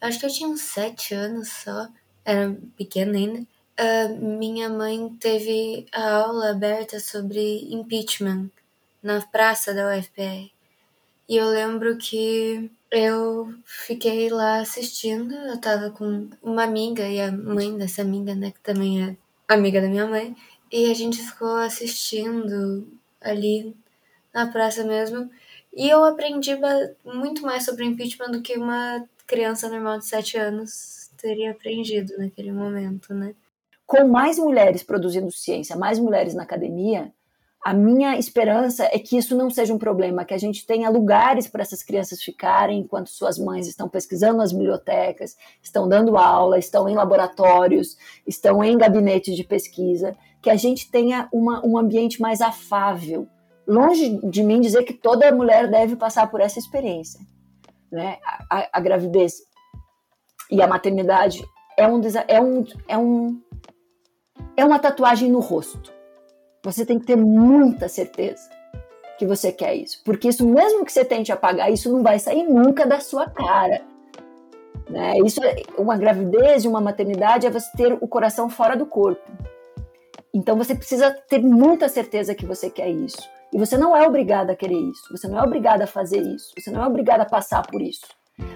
Acho 0.00 0.18
que 0.18 0.26
eu 0.26 0.30
tinha 0.30 0.48
uns 0.48 0.62
sete 0.62 1.14
anos 1.14 1.48
só 1.50 1.88
era 2.24 2.56
pequena 2.76 3.16
ainda, 3.16 3.40
uh, 3.40 4.38
minha 4.38 4.68
mãe 4.68 5.08
teve 5.20 5.86
a 5.92 6.22
aula 6.22 6.50
aberta 6.50 6.98
sobre 7.00 7.68
impeachment 7.72 8.50
na 9.02 9.20
praça 9.20 9.74
da 9.74 9.96
UFPR. 9.96 10.50
E 11.28 11.36
eu 11.36 11.48
lembro 11.48 11.96
que 11.96 12.70
eu 12.90 13.54
fiquei 13.64 14.28
lá 14.28 14.60
assistindo, 14.60 15.34
eu 15.34 15.60
tava 15.60 15.90
com 15.90 16.28
uma 16.42 16.64
amiga 16.64 17.08
e 17.08 17.20
a 17.20 17.32
mãe 17.32 17.76
dessa 17.76 18.02
amiga, 18.02 18.34
né, 18.34 18.50
que 18.50 18.60
também 18.60 19.02
é 19.02 19.16
amiga 19.48 19.80
da 19.80 19.88
minha 19.88 20.06
mãe, 20.06 20.36
e 20.70 20.90
a 20.90 20.94
gente 20.94 21.18
ficou 21.18 21.56
assistindo 21.56 22.86
ali 23.20 23.74
na 24.32 24.46
praça 24.46 24.84
mesmo. 24.84 25.30
E 25.72 25.88
eu 25.88 26.04
aprendi 26.04 26.52
muito 27.04 27.42
mais 27.42 27.64
sobre 27.64 27.84
impeachment 27.84 28.30
do 28.30 28.42
que 28.42 28.56
uma 28.56 29.04
criança 29.26 29.68
normal 29.68 29.98
de 29.98 30.06
7 30.06 30.36
anos 30.38 30.93
teria 31.24 31.52
aprendido 31.52 32.12
naquele 32.18 32.52
momento, 32.52 33.14
né? 33.14 33.34
Com 33.86 34.06
mais 34.06 34.38
mulheres 34.38 34.82
produzindo 34.82 35.30
ciência, 35.30 35.74
mais 35.74 35.98
mulheres 35.98 36.34
na 36.34 36.42
academia, 36.42 37.10
a 37.64 37.72
minha 37.72 38.18
esperança 38.18 38.84
é 38.92 38.98
que 38.98 39.16
isso 39.16 39.34
não 39.34 39.48
seja 39.48 39.72
um 39.72 39.78
problema, 39.78 40.24
que 40.26 40.34
a 40.34 40.38
gente 40.38 40.66
tenha 40.66 40.90
lugares 40.90 41.48
para 41.48 41.62
essas 41.62 41.82
crianças 41.82 42.22
ficarem 42.22 42.80
enquanto 42.80 43.08
suas 43.08 43.38
mães 43.38 43.66
estão 43.66 43.88
pesquisando 43.88 44.36
nas 44.36 44.52
bibliotecas, 44.52 45.34
estão 45.62 45.88
dando 45.88 46.18
aula, 46.18 46.58
estão 46.58 46.86
em 46.90 46.94
laboratórios, 46.94 47.96
estão 48.26 48.62
em 48.62 48.76
gabinetes 48.76 49.34
de 49.34 49.44
pesquisa, 49.44 50.14
que 50.42 50.50
a 50.50 50.56
gente 50.56 50.90
tenha 50.90 51.26
uma, 51.32 51.64
um 51.64 51.78
ambiente 51.78 52.20
mais 52.20 52.42
afável. 52.42 53.26
Longe 53.66 54.20
de 54.28 54.42
mim 54.42 54.60
dizer 54.60 54.84
que 54.84 54.92
toda 54.92 55.32
mulher 55.32 55.70
deve 55.70 55.96
passar 55.96 56.30
por 56.30 56.42
essa 56.42 56.58
experiência. 56.58 57.18
Né? 57.90 58.18
A, 58.22 58.58
a, 58.58 58.68
a 58.74 58.80
gravidez 58.80 59.36
e 60.50 60.62
a 60.62 60.66
maternidade 60.66 61.44
é 61.76 61.86
um, 61.86 62.00
é 62.28 62.40
um, 62.40 62.64
é 62.88 62.98
um 62.98 63.40
é 64.56 64.64
uma 64.64 64.78
tatuagem 64.78 65.30
no 65.30 65.40
rosto. 65.40 65.92
Você 66.62 66.86
tem 66.86 66.98
que 66.98 67.06
ter 67.06 67.16
muita 67.16 67.88
certeza 67.88 68.48
que 69.18 69.26
você 69.26 69.52
quer 69.52 69.74
isso, 69.74 70.02
porque 70.04 70.28
isso 70.28 70.46
mesmo 70.46 70.84
que 70.84 70.92
você 70.92 71.04
tente 71.04 71.30
apagar, 71.30 71.72
isso 71.72 71.92
não 71.92 72.02
vai 72.02 72.18
sair 72.18 72.42
nunca 72.44 72.86
da 72.86 73.00
sua 73.00 73.28
cara. 73.28 73.82
Né? 74.88 75.18
Isso 75.24 75.42
é 75.44 75.62
uma 75.78 75.96
gravidez 75.96 76.64
e 76.64 76.68
uma 76.68 76.80
maternidade 76.80 77.46
é 77.46 77.50
você 77.50 77.70
ter 77.76 77.92
o 77.92 78.08
coração 78.08 78.48
fora 78.48 78.76
do 78.76 78.86
corpo. 78.86 79.22
Então 80.32 80.56
você 80.56 80.74
precisa 80.74 81.12
ter 81.28 81.38
muita 81.38 81.88
certeza 81.88 82.34
que 82.34 82.44
você 82.44 82.68
quer 82.68 82.88
isso. 82.88 83.22
E 83.52 83.58
você 83.58 83.76
não 83.78 83.96
é 83.96 84.06
obrigada 84.06 84.52
a 84.52 84.56
querer 84.56 84.80
isso. 84.90 85.16
Você 85.16 85.28
não 85.28 85.38
é 85.38 85.42
obrigada 85.42 85.84
a 85.84 85.86
fazer 85.86 86.20
isso. 86.20 86.52
Você 86.58 86.72
não 86.72 86.82
é 86.82 86.86
obrigada 86.86 87.22
a 87.22 87.26
passar 87.26 87.64
por 87.64 87.80
isso. 87.80 88.04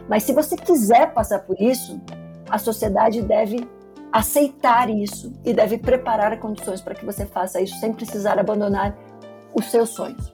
Mas 0.08 0.22
se 0.22 0.32
você 0.32 0.56
quiser 0.56 1.12
passar 1.12 1.40
por 1.40 1.60
isso, 1.60 2.00
a 2.48 2.58
sociedade 2.58 3.22
deve 3.22 3.68
aceitar 4.12 4.88
isso 4.88 5.32
e 5.44 5.52
deve 5.52 5.78
preparar 5.78 6.38
condições 6.38 6.80
para 6.80 6.94
que 6.94 7.04
você 7.04 7.26
faça 7.26 7.60
isso 7.60 7.78
sem 7.78 7.92
precisar 7.92 8.38
abandonar 8.38 8.96
os 9.54 9.66
seus 9.66 9.90
sonhos, 9.90 10.32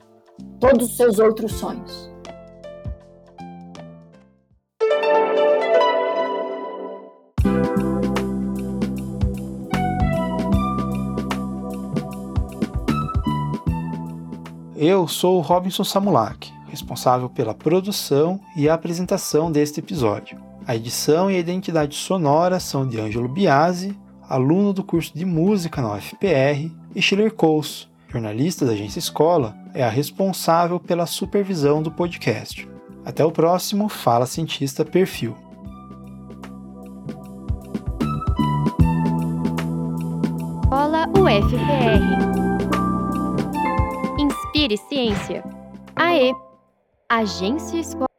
todos 0.59 0.89
os 0.89 0.97
seus 0.97 1.19
outros 1.19 1.51
sonhos. 1.53 2.13
Eu 14.77 15.07
sou 15.07 15.39
Robinson 15.39 15.83
Samulak 15.83 16.54
responsável 16.75 17.29
pela 17.29 17.53
produção 17.53 18.39
e 18.55 18.67
apresentação 18.69 19.51
deste 19.51 19.79
episódio. 19.79 20.37
A 20.67 20.75
edição 20.75 21.31
e 21.31 21.35
a 21.35 21.39
identidade 21.39 21.95
sonora 21.95 22.59
são 22.59 22.85
de 22.85 22.99
Ângelo 22.99 23.29
Biasi, 23.29 23.97
aluno 24.27 24.73
do 24.73 24.83
curso 24.83 25.11
de 25.15 25.25
música 25.25 25.81
na 25.81 25.93
UFPR, 25.95 26.69
e 26.93 27.01
Schiller 27.01 27.33
Coles, 27.33 27.87
jornalista 28.07 28.65
da 28.65 28.73
agência 28.73 28.99
Escola, 28.99 29.55
é 29.73 29.83
a 29.83 29.89
responsável 29.89 30.79
pela 30.79 31.05
supervisão 31.05 31.81
do 31.81 31.91
podcast. 31.91 32.67
Até 33.05 33.23
o 33.23 33.31
próximo 33.31 33.87
Fala 33.87 34.25
Cientista 34.25 34.83
Perfil. 34.83 35.35
Escola 40.63 41.07
UFPR. 41.17 42.01
Inspire 44.19 44.77
Ciência. 44.77 45.43
AE 45.95 46.33
Agência 47.07 47.77
Escola. 47.77 48.14